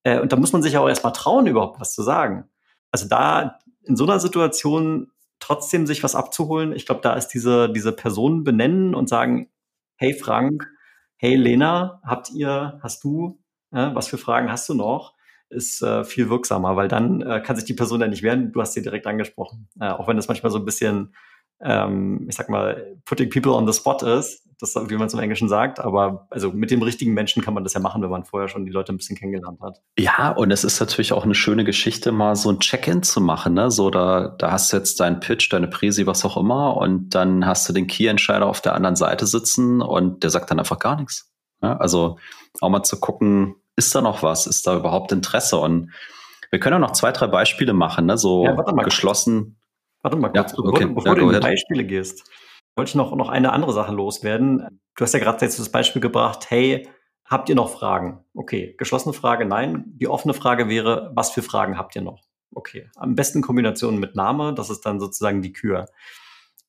Äh, 0.02 0.20
und 0.20 0.32
da 0.32 0.36
muss 0.36 0.52
man 0.52 0.62
sich 0.62 0.76
auch 0.78 0.88
erstmal 0.88 1.12
trauen, 1.12 1.46
überhaupt 1.46 1.80
was 1.80 1.94
zu 1.94 2.02
sagen. 2.02 2.48
Also 2.90 3.06
da 3.06 3.58
in 3.84 3.96
so 3.96 4.04
einer 4.04 4.20
Situation 4.20 5.10
trotzdem 5.40 5.86
sich 5.86 6.02
was 6.02 6.14
abzuholen, 6.14 6.72
ich 6.72 6.86
glaube, 6.86 7.00
da 7.02 7.14
ist 7.14 7.28
diese, 7.28 7.70
diese 7.70 7.92
Person 7.92 8.44
benennen 8.44 8.94
und 8.94 9.08
sagen, 9.08 9.50
hey 9.96 10.14
Frank, 10.14 10.70
hey 11.16 11.34
Lena, 11.34 12.00
habt 12.02 12.30
ihr, 12.30 12.78
hast 12.82 13.04
du, 13.04 13.38
äh, 13.72 13.94
was 13.94 14.08
für 14.08 14.18
Fragen 14.18 14.50
hast 14.50 14.68
du 14.68 14.74
noch? 14.74 15.14
Ist 15.50 15.82
äh, 15.82 16.04
viel 16.04 16.30
wirksamer, 16.30 16.76
weil 16.76 16.88
dann 16.88 17.22
äh, 17.22 17.40
kann 17.40 17.56
sich 17.56 17.64
die 17.64 17.74
Person 17.74 18.00
ja 18.00 18.08
nicht 18.08 18.22
wehren, 18.22 18.52
du 18.52 18.60
hast 18.60 18.74
sie 18.74 18.82
direkt 18.82 19.06
angesprochen. 19.06 19.68
Äh, 19.80 19.90
auch 19.90 20.08
wenn 20.08 20.16
das 20.16 20.28
manchmal 20.28 20.52
so 20.52 20.58
ein 20.58 20.64
bisschen, 20.64 21.14
ähm, 21.60 22.26
ich 22.28 22.36
sag 22.36 22.48
mal, 22.48 22.96
putting 23.04 23.30
people 23.30 23.52
on 23.52 23.66
the 23.66 23.72
spot 23.72 23.98
ist, 24.06 24.46
das, 24.60 24.74
wie 24.74 24.96
man 24.96 25.06
es 25.06 25.14
im 25.14 25.20
Englischen 25.20 25.48
sagt, 25.48 25.80
aber 25.80 26.26
also 26.30 26.52
mit 26.52 26.70
dem 26.70 26.82
richtigen 26.82 27.14
Menschen 27.14 27.42
kann 27.42 27.54
man 27.54 27.64
das 27.64 27.72
ja 27.72 27.80
machen, 27.80 28.02
wenn 28.02 28.10
man 28.10 28.24
vorher 28.24 28.48
schon 28.48 28.66
die 28.66 28.72
Leute 28.72 28.92
ein 28.92 28.98
bisschen 28.98 29.16
kennengelernt 29.16 29.60
hat. 29.60 29.80
Ja, 29.98 30.30
und 30.30 30.50
es 30.50 30.64
ist 30.64 30.78
natürlich 30.80 31.12
auch 31.12 31.24
eine 31.24 31.34
schöne 31.34 31.64
Geschichte, 31.64 32.12
mal 32.12 32.36
so 32.36 32.50
ein 32.50 32.60
Check-in 32.60 33.02
zu 33.02 33.20
machen. 33.20 33.54
Ne? 33.54 33.70
So, 33.70 33.90
da, 33.90 34.28
da 34.38 34.52
hast 34.52 34.72
du 34.72 34.76
jetzt 34.76 35.00
deinen 35.00 35.20
Pitch, 35.20 35.52
deine 35.52 35.68
Präsi, 35.68 36.06
was 36.06 36.24
auch 36.24 36.36
immer, 36.36 36.76
und 36.76 37.14
dann 37.14 37.46
hast 37.46 37.68
du 37.68 37.72
den 37.72 37.86
Key-Entscheider 37.86 38.46
auf 38.46 38.60
der 38.60 38.74
anderen 38.74 38.96
Seite 38.96 39.26
sitzen 39.26 39.80
und 39.80 40.22
der 40.22 40.30
sagt 40.30 40.50
dann 40.50 40.58
einfach 40.58 40.78
gar 40.78 40.96
nichts. 40.96 41.32
Ja? 41.62 41.76
Also 41.76 42.18
auch 42.60 42.68
mal 42.68 42.82
zu 42.82 43.00
gucken, 43.00 43.56
ist 43.80 43.94
da 43.94 44.02
noch 44.02 44.22
was? 44.22 44.46
Ist 44.46 44.66
da 44.66 44.76
überhaupt 44.76 45.10
Interesse? 45.10 45.56
Und 45.58 45.92
wir 46.50 46.60
können 46.60 46.74
ja 46.74 46.78
noch 46.78 46.92
zwei, 46.92 47.12
drei 47.12 47.26
Beispiele 47.26 47.72
machen, 47.72 48.06
ne? 48.06 48.18
so 48.18 48.44
ja, 48.44 48.56
warte 48.56 48.74
geschlossen. 48.84 49.58
Warte 50.02 50.16
mal 50.16 50.30
kurz, 50.30 50.52
ja, 50.52 50.58
okay. 50.58 50.86
bevor, 50.86 50.94
bevor 50.94 51.12
ja, 51.12 51.14
du 51.14 51.28
in 51.28 51.34
die 51.34 51.40
Beispiele 51.40 51.84
gehst, 51.84 52.30
wollte 52.76 52.90
ich 52.90 52.94
noch, 52.94 53.14
noch 53.14 53.28
eine 53.28 53.52
andere 53.52 53.72
Sache 53.72 53.92
loswerden. 53.92 54.80
Du 54.96 55.04
hast 55.04 55.12
ja 55.12 55.20
gerade 55.20 55.44
jetzt 55.44 55.58
das 55.58 55.70
Beispiel 55.70 56.00
gebracht, 56.00 56.50
hey, 56.50 56.88
habt 57.24 57.48
ihr 57.48 57.54
noch 57.54 57.70
Fragen? 57.70 58.24
Okay, 58.34 58.74
geschlossene 58.78 59.12
Frage, 59.12 59.44
nein. 59.44 59.84
Die 59.86 60.08
offene 60.08 60.34
Frage 60.34 60.68
wäre, 60.68 61.10
was 61.14 61.30
für 61.30 61.42
Fragen 61.42 61.78
habt 61.78 61.96
ihr 61.96 62.02
noch? 62.02 62.22
Okay, 62.52 62.88
am 62.96 63.14
besten 63.14 63.42
Kombination 63.42 63.98
mit 63.98 64.16
Name, 64.16 64.54
das 64.54 64.70
ist 64.70 64.84
dann 64.84 65.00
sozusagen 65.00 65.40
die 65.42 65.52
Kür. 65.52 65.86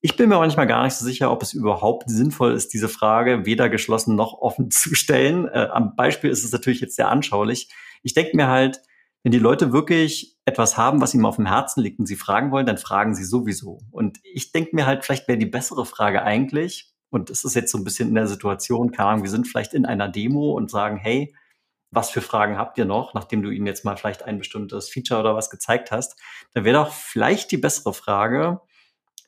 Ich 0.03 0.17
bin 0.17 0.29
mir 0.29 0.39
manchmal 0.39 0.65
gar 0.65 0.83
nicht 0.83 0.95
so 0.95 1.05
sicher, 1.05 1.31
ob 1.31 1.43
es 1.43 1.53
überhaupt 1.53 2.09
sinnvoll 2.09 2.53
ist, 2.53 2.73
diese 2.73 2.89
Frage 2.89 3.45
weder 3.45 3.69
geschlossen 3.69 4.15
noch 4.15 4.33
offen 4.33 4.71
zu 4.71 4.95
stellen. 4.95 5.47
Äh, 5.47 5.67
am 5.71 5.95
Beispiel 5.95 6.31
ist 6.31 6.43
es 6.43 6.51
natürlich 6.51 6.81
jetzt 6.81 6.95
sehr 6.95 7.09
anschaulich. 7.09 7.69
Ich 8.03 8.13
denke 8.13 8.35
mir 8.35 8.47
halt, 8.47 8.81
wenn 9.23 9.31
die 9.31 9.39
Leute 9.39 9.71
wirklich 9.71 10.39
etwas 10.45 10.77
haben, 10.77 11.01
was 11.01 11.13
ihnen 11.13 11.25
auf 11.25 11.35
dem 11.35 11.45
Herzen 11.45 11.81
liegt 11.81 11.99
und 11.99 12.07
sie 12.07 12.15
fragen 12.15 12.51
wollen, 12.51 12.65
dann 12.65 12.79
fragen 12.79 13.13
sie 13.13 13.23
sowieso. 13.23 13.81
Und 13.91 14.19
ich 14.23 14.51
denke 14.51 14.75
mir 14.75 14.87
halt, 14.87 15.05
vielleicht 15.05 15.27
wäre 15.27 15.37
die 15.37 15.45
bessere 15.45 15.85
Frage 15.85 16.23
eigentlich, 16.23 16.91
und 17.11 17.29
es 17.29 17.43
ist 17.43 17.55
jetzt 17.55 17.71
so 17.71 17.77
ein 17.77 17.83
bisschen 17.83 18.09
in 18.09 18.15
der 18.15 18.27
Situation, 18.27 18.91
keine 18.91 19.09
Ahnung, 19.09 19.23
wir 19.23 19.29
sind 19.29 19.47
vielleicht 19.47 19.73
in 19.73 19.85
einer 19.85 20.07
Demo 20.07 20.53
und 20.53 20.71
sagen, 20.71 20.97
hey, 20.97 21.35
was 21.91 22.09
für 22.09 22.21
Fragen 22.21 22.57
habt 22.57 22.77
ihr 22.77 22.85
noch, 22.85 23.13
nachdem 23.13 23.43
du 23.43 23.49
ihnen 23.49 23.67
jetzt 23.67 23.83
mal 23.83 23.97
vielleicht 23.97 24.23
ein 24.23 24.39
bestimmtes 24.39 24.89
Feature 24.89 25.19
oder 25.19 25.35
was 25.35 25.49
gezeigt 25.49 25.91
hast, 25.91 26.17
dann 26.53 26.63
wäre 26.63 26.77
doch 26.77 26.93
vielleicht 26.93 27.51
die 27.51 27.57
bessere 27.57 27.93
Frage, 27.93 28.61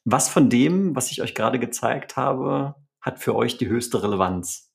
was 0.06 0.30
von 0.30 0.50
dem, 0.50 0.96
was 0.96 1.12
ich 1.12 1.22
euch 1.22 1.36
gerade 1.36 1.60
gezeigt 1.60 2.18
habe, 2.18 2.76
hat 3.02 3.20
für 3.20 3.36
euch 3.36 3.58
die 3.58 3.68
höchste 3.68 4.04
Relevanz? 4.04 4.74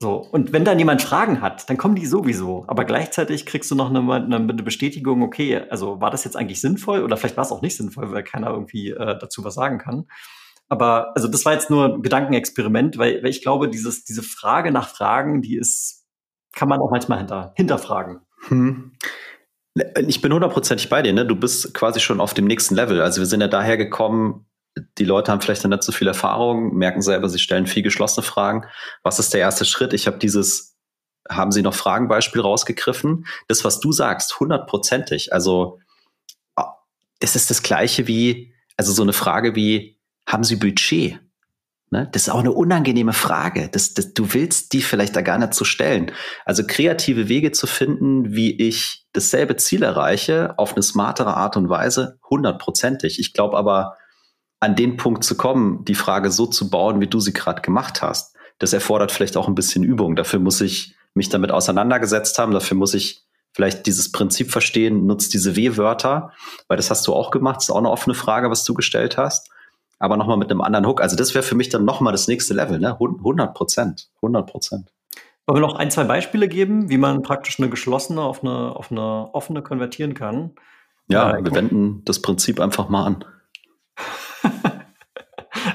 So, 0.00 0.16
und 0.16 0.52
wenn 0.52 0.64
dann 0.64 0.78
jemand 0.78 1.02
Fragen 1.02 1.40
hat, 1.40 1.68
dann 1.68 1.76
kommen 1.76 1.96
die 1.96 2.06
sowieso. 2.06 2.64
Aber 2.68 2.84
gleichzeitig 2.84 3.46
kriegst 3.46 3.68
du 3.70 3.74
noch 3.74 3.90
eine, 3.90 4.14
eine 4.14 4.40
Bestätigung, 4.40 5.22
okay, 5.22 5.60
also 5.70 6.00
war 6.00 6.10
das 6.10 6.22
jetzt 6.22 6.36
eigentlich 6.36 6.60
sinnvoll 6.60 7.02
oder 7.02 7.16
vielleicht 7.16 7.36
war 7.36 7.44
es 7.44 7.50
auch 7.50 7.62
nicht 7.62 7.76
sinnvoll, 7.76 8.12
weil 8.12 8.22
keiner 8.22 8.50
irgendwie 8.50 8.90
äh, 8.90 9.18
dazu 9.18 9.42
was 9.42 9.54
sagen 9.54 9.78
kann. 9.78 10.06
Aber 10.68 11.16
also 11.16 11.26
das 11.26 11.44
war 11.44 11.54
jetzt 11.54 11.70
nur 11.70 11.94
ein 11.94 12.02
Gedankenexperiment, 12.02 12.96
weil, 12.98 13.22
weil 13.22 13.30
ich 13.30 13.42
glaube, 13.42 13.68
dieses, 13.68 14.04
diese 14.04 14.22
Frage 14.22 14.70
nach 14.70 14.88
Fragen, 14.88 15.42
die 15.42 15.56
ist, 15.56 16.06
kann 16.52 16.68
man 16.68 16.80
auch 16.80 16.90
manchmal 16.90 17.18
hinter, 17.18 17.52
hinterfragen. 17.56 18.20
Hm. 18.48 18.92
Ich 20.06 20.20
bin 20.20 20.32
hundertprozentig 20.32 20.88
bei 20.88 21.02
dir, 21.02 21.12
ne? 21.12 21.24
Du 21.24 21.36
bist 21.36 21.72
quasi 21.72 22.00
schon 22.00 22.20
auf 22.20 22.34
dem 22.34 22.46
nächsten 22.46 22.74
Level. 22.74 23.00
Also 23.00 23.20
wir 23.20 23.26
sind 23.26 23.40
ja 23.40 23.48
daher 23.48 23.76
gekommen, 23.76 24.47
die 24.98 25.04
Leute 25.04 25.32
haben 25.32 25.40
vielleicht 25.40 25.64
noch 25.64 25.70
nicht 25.70 25.82
so 25.82 25.92
viel 25.92 26.08
Erfahrung, 26.08 26.74
merken 26.74 27.02
selber, 27.02 27.28
sie 27.28 27.38
stellen 27.38 27.66
viel 27.66 27.82
geschlossene 27.82 28.24
Fragen. 28.24 28.64
Was 29.02 29.18
ist 29.18 29.34
der 29.34 29.40
erste 29.40 29.64
Schritt? 29.64 29.92
Ich 29.92 30.06
habe 30.06 30.18
dieses, 30.18 30.76
haben 31.28 31.52
Sie 31.52 31.62
noch 31.62 31.74
Fragenbeispiel 31.74 32.40
rausgegriffen? 32.40 33.26
Das, 33.48 33.64
was 33.64 33.80
du 33.80 33.92
sagst, 33.92 34.40
hundertprozentig. 34.40 35.32
Also 35.32 35.78
ah, 36.56 36.74
das 37.20 37.36
ist 37.36 37.50
das 37.50 37.62
Gleiche 37.62 38.06
wie, 38.06 38.54
also 38.76 38.92
so 38.92 39.02
eine 39.02 39.12
Frage 39.12 39.54
wie, 39.54 39.98
haben 40.26 40.44
Sie 40.44 40.56
Budget? 40.56 41.20
Ne? 41.90 42.08
Das 42.12 42.22
ist 42.22 42.28
auch 42.28 42.40
eine 42.40 42.52
unangenehme 42.52 43.14
Frage. 43.14 43.68
Das, 43.72 43.94
das, 43.94 44.12
du 44.12 44.34
willst 44.34 44.72
die 44.72 44.82
vielleicht 44.82 45.16
da 45.16 45.22
gar 45.22 45.38
nicht 45.38 45.54
zu 45.54 45.60
so 45.60 45.64
stellen. 45.64 46.12
Also 46.44 46.64
kreative 46.66 47.28
Wege 47.28 47.52
zu 47.52 47.66
finden, 47.66 48.34
wie 48.34 48.52
ich 48.52 49.06
dasselbe 49.12 49.56
Ziel 49.56 49.82
erreiche, 49.82 50.54
auf 50.58 50.74
eine 50.74 50.82
smartere 50.82 51.34
Art 51.34 51.56
und 51.56 51.70
Weise, 51.70 52.18
hundertprozentig. 52.28 53.18
Ich 53.18 53.32
glaube 53.32 53.56
aber, 53.56 53.96
an 54.60 54.76
den 54.76 54.96
Punkt 54.96 55.24
zu 55.24 55.36
kommen, 55.36 55.84
die 55.84 55.94
Frage 55.94 56.30
so 56.30 56.46
zu 56.46 56.70
bauen, 56.70 57.00
wie 57.00 57.06
du 57.06 57.20
sie 57.20 57.32
gerade 57.32 57.62
gemacht 57.62 58.02
hast, 58.02 58.34
das 58.58 58.72
erfordert 58.72 59.12
vielleicht 59.12 59.36
auch 59.36 59.48
ein 59.48 59.54
bisschen 59.54 59.84
Übung. 59.84 60.16
Dafür 60.16 60.40
muss 60.40 60.60
ich 60.60 60.94
mich 61.14 61.28
damit 61.28 61.52
auseinandergesetzt 61.52 62.38
haben. 62.38 62.52
Dafür 62.52 62.76
muss 62.76 62.94
ich 62.94 63.24
vielleicht 63.52 63.86
dieses 63.86 64.10
Prinzip 64.10 64.50
verstehen, 64.50 65.06
nutzt 65.06 65.32
diese 65.32 65.56
W-Wörter, 65.56 66.32
weil 66.66 66.76
das 66.76 66.90
hast 66.90 67.06
du 67.06 67.14
auch 67.14 67.30
gemacht. 67.30 67.56
Das 67.56 67.64
ist 67.64 67.70
auch 67.70 67.78
eine 67.78 67.90
offene 67.90 68.14
Frage, 68.14 68.50
was 68.50 68.64
du 68.64 68.74
gestellt 68.74 69.16
hast 69.16 69.50
aber 69.98 70.16
nochmal 70.16 70.36
mit 70.36 70.50
einem 70.50 70.60
anderen 70.60 70.86
Hook. 70.86 71.00
Also 71.00 71.16
das 71.16 71.34
wäre 71.34 71.42
für 71.42 71.54
mich 71.54 71.68
dann 71.68 71.84
nochmal 71.84 72.12
das 72.12 72.28
nächste 72.28 72.54
Level, 72.54 72.78
ne? 72.78 72.92
100 72.92 73.54
Prozent, 73.54 74.08
100 74.16 74.46
Prozent. 74.48 74.92
Wollen 75.46 75.62
wir 75.62 75.66
noch 75.66 75.76
ein, 75.76 75.90
zwei 75.90 76.04
Beispiele 76.04 76.46
geben, 76.46 76.90
wie 76.90 76.98
man 76.98 77.22
praktisch 77.22 77.58
eine 77.58 77.70
geschlossene 77.70 78.20
auf 78.20 78.42
eine, 78.42 78.76
auf 78.76 78.90
eine 78.90 79.30
offene 79.32 79.62
konvertieren 79.62 80.14
kann? 80.14 80.52
Ja, 81.08 81.36
äh, 81.36 81.44
wir 81.44 81.54
wenden 81.54 82.02
das 82.04 82.20
Prinzip 82.20 82.60
einfach 82.60 82.88
mal 82.88 83.04
an. 83.04 83.24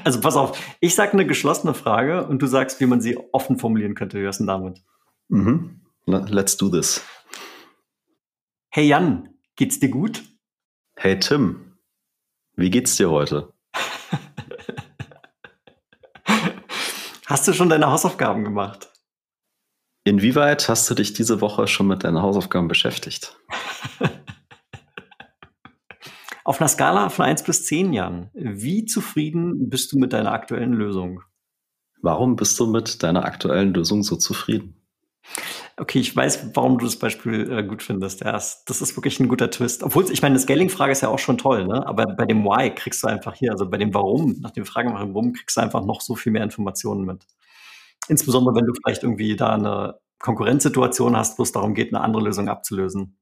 Also 0.04 0.20
pass 0.20 0.36
auf, 0.36 0.58
ich 0.80 0.94
sage 0.94 1.12
eine 1.12 1.26
geschlossene 1.26 1.74
Frage 1.74 2.26
und 2.26 2.40
du 2.40 2.46
sagst, 2.46 2.80
wie 2.80 2.86
man 2.86 3.00
sie 3.00 3.18
offen 3.32 3.58
formulieren 3.58 3.94
könnte. 3.94 4.20
Wie 4.20 4.26
ist 4.26 4.38
denn 4.38 4.46
damit? 4.46 4.82
Mhm. 5.28 5.80
Let's 6.06 6.56
do 6.56 6.68
this. 6.68 7.02
Hey 8.68 8.86
Jan, 8.86 9.30
geht's 9.56 9.80
dir 9.80 9.88
gut? 9.88 10.22
Hey 10.96 11.18
Tim, 11.18 11.76
wie 12.56 12.70
geht's 12.70 12.96
dir 12.96 13.10
heute? 13.10 13.52
Hast 17.26 17.48
du 17.48 17.52
schon 17.52 17.70
deine 17.70 17.90
Hausaufgaben 17.90 18.44
gemacht? 18.44 18.90
Inwieweit 20.06 20.68
hast 20.68 20.90
du 20.90 20.94
dich 20.94 21.14
diese 21.14 21.40
Woche 21.40 21.66
schon 21.66 21.86
mit 21.86 22.04
deinen 22.04 22.20
Hausaufgaben 22.20 22.68
beschäftigt? 22.68 23.38
Auf 26.44 26.60
einer 26.60 26.68
Skala 26.68 27.08
von 27.08 27.24
1 27.24 27.42
bis 27.44 27.64
10 27.64 27.94
Jahren, 27.94 28.30
wie 28.34 28.84
zufrieden 28.84 29.70
bist 29.70 29.92
du 29.92 29.98
mit 29.98 30.12
deiner 30.12 30.32
aktuellen 30.32 30.74
Lösung? 30.74 31.22
Warum 32.02 32.36
bist 32.36 32.60
du 32.60 32.66
mit 32.66 33.02
deiner 33.02 33.24
aktuellen 33.24 33.72
Lösung 33.72 34.02
so 34.02 34.16
zufrieden? 34.16 34.76
Okay, 35.78 36.00
ich 36.00 36.14
weiß, 36.14 36.50
warum 36.54 36.76
du 36.76 36.84
das 36.84 36.96
Beispiel 36.96 37.50
äh, 37.50 37.64
gut 37.64 37.82
findest. 37.82 38.20
Ja, 38.20 38.32
das 38.32 38.62
ist 38.68 38.94
wirklich 38.94 39.18
ein 39.18 39.28
guter 39.28 39.50
Twist. 39.50 39.82
Obwohl, 39.82 40.04
ich 40.10 40.20
meine, 40.20 40.34
eine 40.34 40.38
Scaling-Frage 40.38 40.92
ist 40.92 41.00
ja 41.00 41.08
auch 41.08 41.18
schon 41.18 41.38
toll, 41.38 41.66
ne? 41.66 41.84
Aber 41.86 42.04
bei 42.06 42.26
dem 42.26 42.44
Why 42.44 42.70
kriegst 42.70 43.02
du 43.02 43.08
einfach 43.08 43.34
hier, 43.34 43.50
also 43.50 43.68
bei 43.68 43.78
dem 43.78 43.94
Warum, 43.94 44.36
nach 44.40 44.50
dem 44.50 44.66
Fragen 44.66 44.92
Warum, 44.92 45.32
kriegst 45.32 45.56
du 45.56 45.62
einfach 45.62 45.82
noch 45.84 46.02
so 46.02 46.14
viel 46.14 46.30
mehr 46.30 46.44
Informationen 46.44 47.06
mit. 47.06 47.26
Insbesondere, 48.08 48.54
wenn 48.54 48.66
du 48.66 48.74
vielleicht 48.74 49.02
irgendwie 49.02 49.34
da 49.34 49.54
eine 49.54 49.98
Konkurrenzsituation 50.18 51.16
hast, 51.16 51.38
wo 51.38 51.42
es 51.42 51.52
darum 51.52 51.72
geht, 51.72 51.92
eine 51.92 52.04
andere 52.04 52.22
Lösung 52.22 52.48
abzulösen. 52.48 53.16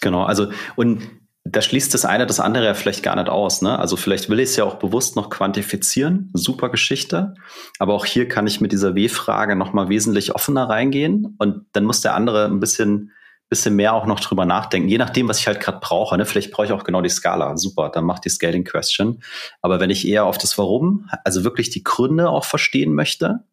Genau, 0.00 0.24
also 0.24 0.48
und 0.74 1.00
da 1.46 1.60
schließt 1.60 1.92
das 1.92 2.06
eine 2.06 2.26
das 2.26 2.40
andere 2.40 2.64
ja 2.64 2.74
vielleicht 2.74 3.02
gar 3.02 3.16
nicht 3.16 3.28
aus. 3.28 3.60
Ne? 3.60 3.78
Also 3.78 3.96
vielleicht 3.96 4.30
will 4.30 4.40
ich 4.40 4.50
es 4.50 4.56
ja 4.56 4.64
auch 4.64 4.76
bewusst 4.76 5.14
noch 5.14 5.28
quantifizieren. 5.28 6.30
Super 6.32 6.70
Geschichte. 6.70 7.34
Aber 7.78 7.92
auch 7.92 8.06
hier 8.06 8.28
kann 8.28 8.46
ich 8.46 8.62
mit 8.62 8.72
dieser 8.72 8.94
W-Frage 8.94 9.54
nochmal 9.54 9.90
wesentlich 9.90 10.34
offener 10.34 10.70
reingehen. 10.70 11.36
Und 11.38 11.66
dann 11.72 11.84
muss 11.84 12.00
der 12.00 12.14
andere 12.14 12.46
ein 12.46 12.60
bisschen, 12.60 13.12
bisschen 13.50 13.76
mehr 13.76 13.92
auch 13.92 14.06
noch 14.06 14.20
drüber 14.20 14.46
nachdenken. 14.46 14.88
Je 14.88 14.96
nachdem, 14.96 15.28
was 15.28 15.38
ich 15.38 15.46
halt 15.46 15.60
gerade 15.60 15.80
brauche. 15.82 16.16
Ne? 16.16 16.24
Vielleicht 16.24 16.50
brauche 16.50 16.64
ich 16.64 16.72
auch 16.72 16.82
genau 16.82 17.02
die 17.02 17.10
Skala. 17.10 17.58
Super, 17.58 17.90
dann 17.90 18.04
macht 18.04 18.24
die 18.24 18.30
Scaling 18.30 18.64
Question. 18.64 19.22
Aber 19.60 19.80
wenn 19.80 19.90
ich 19.90 20.08
eher 20.08 20.24
auf 20.24 20.38
das 20.38 20.56
Warum, 20.56 21.10
also 21.24 21.44
wirklich 21.44 21.68
die 21.68 21.84
Gründe 21.84 22.30
auch 22.30 22.46
verstehen 22.46 22.94
möchte, 22.94 23.44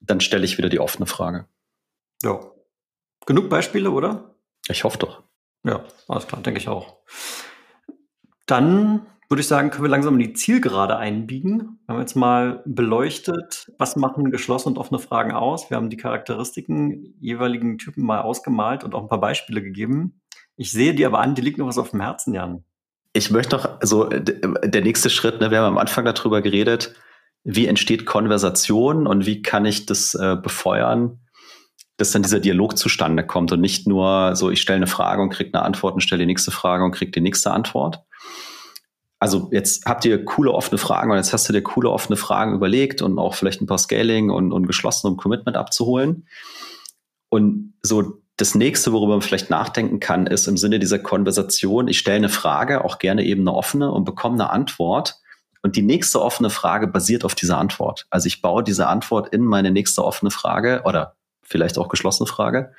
dann 0.00 0.20
stelle 0.20 0.44
ich 0.44 0.58
wieder 0.58 0.68
die 0.68 0.78
offene 0.78 1.06
Frage. 1.06 1.46
Ja. 2.22 2.38
Genug 3.24 3.48
Beispiele, 3.48 3.90
oder? 3.90 4.34
Ich 4.68 4.84
hoffe 4.84 4.98
doch. 4.98 5.23
Ja, 5.64 5.84
alles 6.08 6.26
klar, 6.26 6.42
denke 6.42 6.60
ich 6.60 6.68
auch. 6.68 6.96
Dann 8.46 9.06
würde 9.30 9.40
ich 9.40 9.48
sagen, 9.48 9.70
können 9.70 9.84
wir 9.84 9.90
langsam 9.90 10.14
in 10.14 10.20
die 10.20 10.34
Zielgerade 10.34 10.96
einbiegen. 10.96 11.80
Wir 11.86 11.94
haben 11.94 12.00
jetzt 12.00 12.14
mal 12.14 12.62
beleuchtet, 12.66 13.72
was 13.78 13.96
machen 13.96 14.30
geschlossene 14.30 14.74
und 14.74 14.78
offene 14.78 14.98
Fragen 14.98 15.32
aus. 15.32 15.70
Wir 15.70 15.78
haben 15.78 15.88
die 15.88 15.96
Charakteristiken 15.96 17.14
jeweiligen 17.20 17.78
Typen 17.78 18.04
mal 18.04 18.20
ausgemalt 18.20 18.84
und 18.84 18.94
auch 18.94 19.02
ein 19.02 19.08
paar 19.08 19.20
Beispiele 19.20 19.62
gegeben. 19.62 20.20
Ich 20.56 20.70
sehe 20.70 20.94
dir 20.94 21.06
aber 21.06 21.20
an, 21.20 21.34
die 21.34 21.42
liegt 21.42 21.58
noch 21.58 21.66
was 21.66 21.78
auf 21.78 21.90
dem 21.90 22.00
Herzen, 22.00 22.34
Jan. 22.34 22.64
Ich 23.14 23.30
möchte 23.30 23.56
noch, 23.56 23.78
so 23.80 24.04
der 24.04 24.82
nächste 24.82 25.08
Schritt, 25.08 25.40
ne, 25.40 25.50
wir 25.50 25.58
haben 25.58 25.72
am 25.72 25.78
Anfang 25.78 26.04
darüber 26.04 26.42
geredet, 26.42 26.94
wie 27.44 27.66
entsteht 27.66 28.06
Konversation 28.06 29.06
und 29.06 29.24
wie 29.24 29.42
kann 29.42 29.64
ich 29.64 29.86
das 29.86 30.14
äh, 30.14 30.36
befeuern, 30.36 31.23
dass 31.96 32.10
dann 32.10 32.22
dieser 32.22 32.40
Dialog 32.40 32.76
zustande 32.76 33.24
kommt 33.24 33.52
und 33.52 33.60
nicht 33.60 33.86
nur 33.86 34.34
so, 34.34 34.50
ich 34.50 34.60
stelle 34.60 34.78
eine 34.78 34.86
Frage 34.86 35.22
und 35.22 35.30
kriege 35.30 35.50
eine 35.54 35.62
Antwort 35.62 35.94
und 35.94 36.00
stelle 36.00 36.20
die 36.20 36.26
nächste 36.26 36.50
Frage 36.50 36.84
und 36.84 36.92
kriege 36.92 37.12
die 37.12 37.20
nächste 37.20 37.52
Antwort. 37.52 38.02
Also 39.20 39.48
jetzt 39.52 39.86
habt 39.86 40.04
ihr 40.04 40.24
coole 40.24 40.52
offene 40.52 40.76
Fragen 40.76 41.10
und 41.10 41.16
jetzt 41.16 41.32
hast 41.32 41.48
du 41.48 41.52
dir 41.52 41.62
coole 41.62 41.90
offene 41.90 42.16
Fragen 42.16 42.54
überlegt 42.54 43.00
und 43.00 43.18
auch 43.18 43.34
vielleicht 43.34 43.62
ein 43.62 43.66
paar 43.66 43.78
Scaling 43.78 44.30
und, 44.30 44.52
und 44.52 44.66
geschlossen, 44.66 45.06
um 45.06 45.16
Commitment 45.16 45.56
abzuholen. 45.56 46.26
Und 47.30 47.74
so 47.82 48.20
das 48.36 48.54
nächste, 48.54 48.92
worüber 48.92 49.12
man 49.12 49.22
vielleicht 49.22 49.48
nachdenken 49.48 50.00
kann, 50.00 50.26
ist 50.26 50.48
im 50.48 50.56
Sinne 50.56 50.80
dieser 50.80 50.98
Konversation, 50.98 51.86
ich 51.86 51.98
stelle 51.98 52.16
eine 52.16 52.28
Frage, 52.28 52.84
auch 52.84 52.98
gerne 52.98 53.24
eben 53.24 53.42
eine 53.42 53.54
offene 53.54 53.92
und 53.92 54.04
bekomme 54.04 54.34
eine 54.34 54.50
Antwort. 54.50 55.20
Und 55.62 55.76
die 55.76 55.82
nächste 55.82 56.20
offene 56.20 56.50
Frage 56.50 56.88
basiert 56.88 57.24
auf 57.24 57.34
dieser 57.34 57.58
Antwort. 57.58 58.06
Also 58.10 58.26
ich 58.26 58.42
baue 58.42 58.64
diese 58.64 58.88
Antwort 58.88 59.32
in 59.32 59.42
meine 59.42 59.70
nächste 59.70 60.04
offene 60.04 60.30
Frage 60.30 60.82
oder 60.84 61.14
vielleicht 61.44 61.78
auch 61.78 61.88
geschlossene 61.88 62.26
Frage 62.26 62.72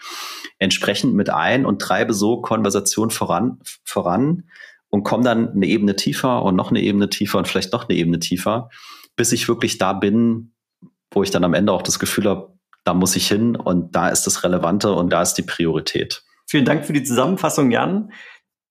entsprechend 0.60 1.14
mit 1.14 1.30
ein 1.30 1.66
und 1.66 1.82
treibe 1.82 2.14
so 2.14 2.42
Konversation 2.42 3.12
voran, 3.12 3.60
voran 3.84 4.44
und 4.90 5.04
komme 5.04 5.24
dann 5.24 5.52
eine 5.52 5.66
Ebene 5.66 5.96
tiefer 5.96 6.44
und 6.44 6.56
noch 6.56 6.70
eine 6.70 6.82
Ebene 6.82 7.10
tiefer 7.10 7.38
und 7.38 7.48
vielleicht 7.48 7.74
noch 7.74 7.88
eine 7.88 7.98
Ebene 7.98 8.20
tiefer, 8.20 8.70
bis 9.16 9.32
ich 9.32 9.48
wirklich 9.48 9.78
da 9.78 9.94
bin, 9.94 10.54
wo 11.12 11.24
ich 11.24 11.32
dann 11.32 11.44
am 11.44 11.54
Ende 11.54 11.72
auch 11.72 11.82
das 11.82 12.00
Gefühl 12.00 12.30
habe, 12.30 12.54
da 12.84 12.94
muss 12.94 13.16
ich 13.16 13.28
hin 13.28 13.56
und 13.56 13.96
da 13.96 14.10
ist 14.10 14.28
das 14.28 14.44
Relevante 14.44 14.94
und 14.94 15.12
da 15.12 15.22
ist 15.22 15.34
die 15.34 15.44
Priorität. 15.44 16.24
Vielen 16.48 16.66
Dank 16.66 16.86
für 16.86 16.94
die 16.94 17.04
Zusammenfassung, 17.04 17.72
Jan. 17.72 18.12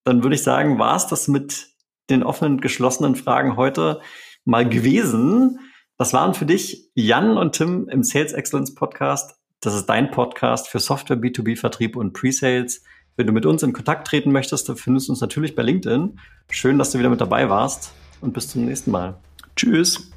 Dann 0.05 0.23
würde 0.23 0.37
ich 0.37 0.43
sagen, 0.43 0.79
war 0.79 0.97
es 0.97 1.07
das 1.09 1.29
mit 1.29 1.69
den 2.11 2.23
offenen, 2.23 2.61
geschlossenen 2.61 3.17
Fragen 3.17 3.57
heute 3.57 4.01
mal 4.45 4.69
gewesen. 4.69 5.59
Das 5.97 6.13
waren 6.13 6.35
für 6.35 6.47
dich 6.47 6.91
Jan 6.95 7.37
und 7.37 7.53
Tim 7.57 7.89
im 7.89 8.03
Sales 8.03 8.33
Excellence 8.33 8.75
Podcast. 8.75 9.37
Das 9.65 9.75
ist 9.75 9.87
dein 9.87 10.11
Podcast 10.11 10.69
für 10.69 10.79
Software 10.79 11.17
B2B 11.17 11.57
Vertrieb 11.57 11.97
und 11.97 12.13
Pre-Sales. 12.13 12.83
Wenn 13.17 13.27
du 13.27 13.33
mit 13.33 13.47
uns 13.47 13.63
in 13.63 13.73
Kontakt 13.73 14.07
treten 14.07 14.31
möchtest, 14.31 14.69
dann 14.69 14.77
findest 14.77 15.09
du 15.09 15.13
uns 15.13 15.23
natürlich 15.23 15.55
bei 15.55 15.63
LinkedIn. 15.63 16.19
Schön, 16.51 16.79
dass 16.79 16.91
du 16.91 16.99
wieder 16.99 17.09
mit 17.09 17.23
dabei 17.23 17.49
warst 17.49 17.93
und 18.21 18.35
bis 18.35 18.49
zum 18.49 18.67
nächsten 18.67 18.91
Mal. 18.91 19.15
Tschüss. 19.57 20.11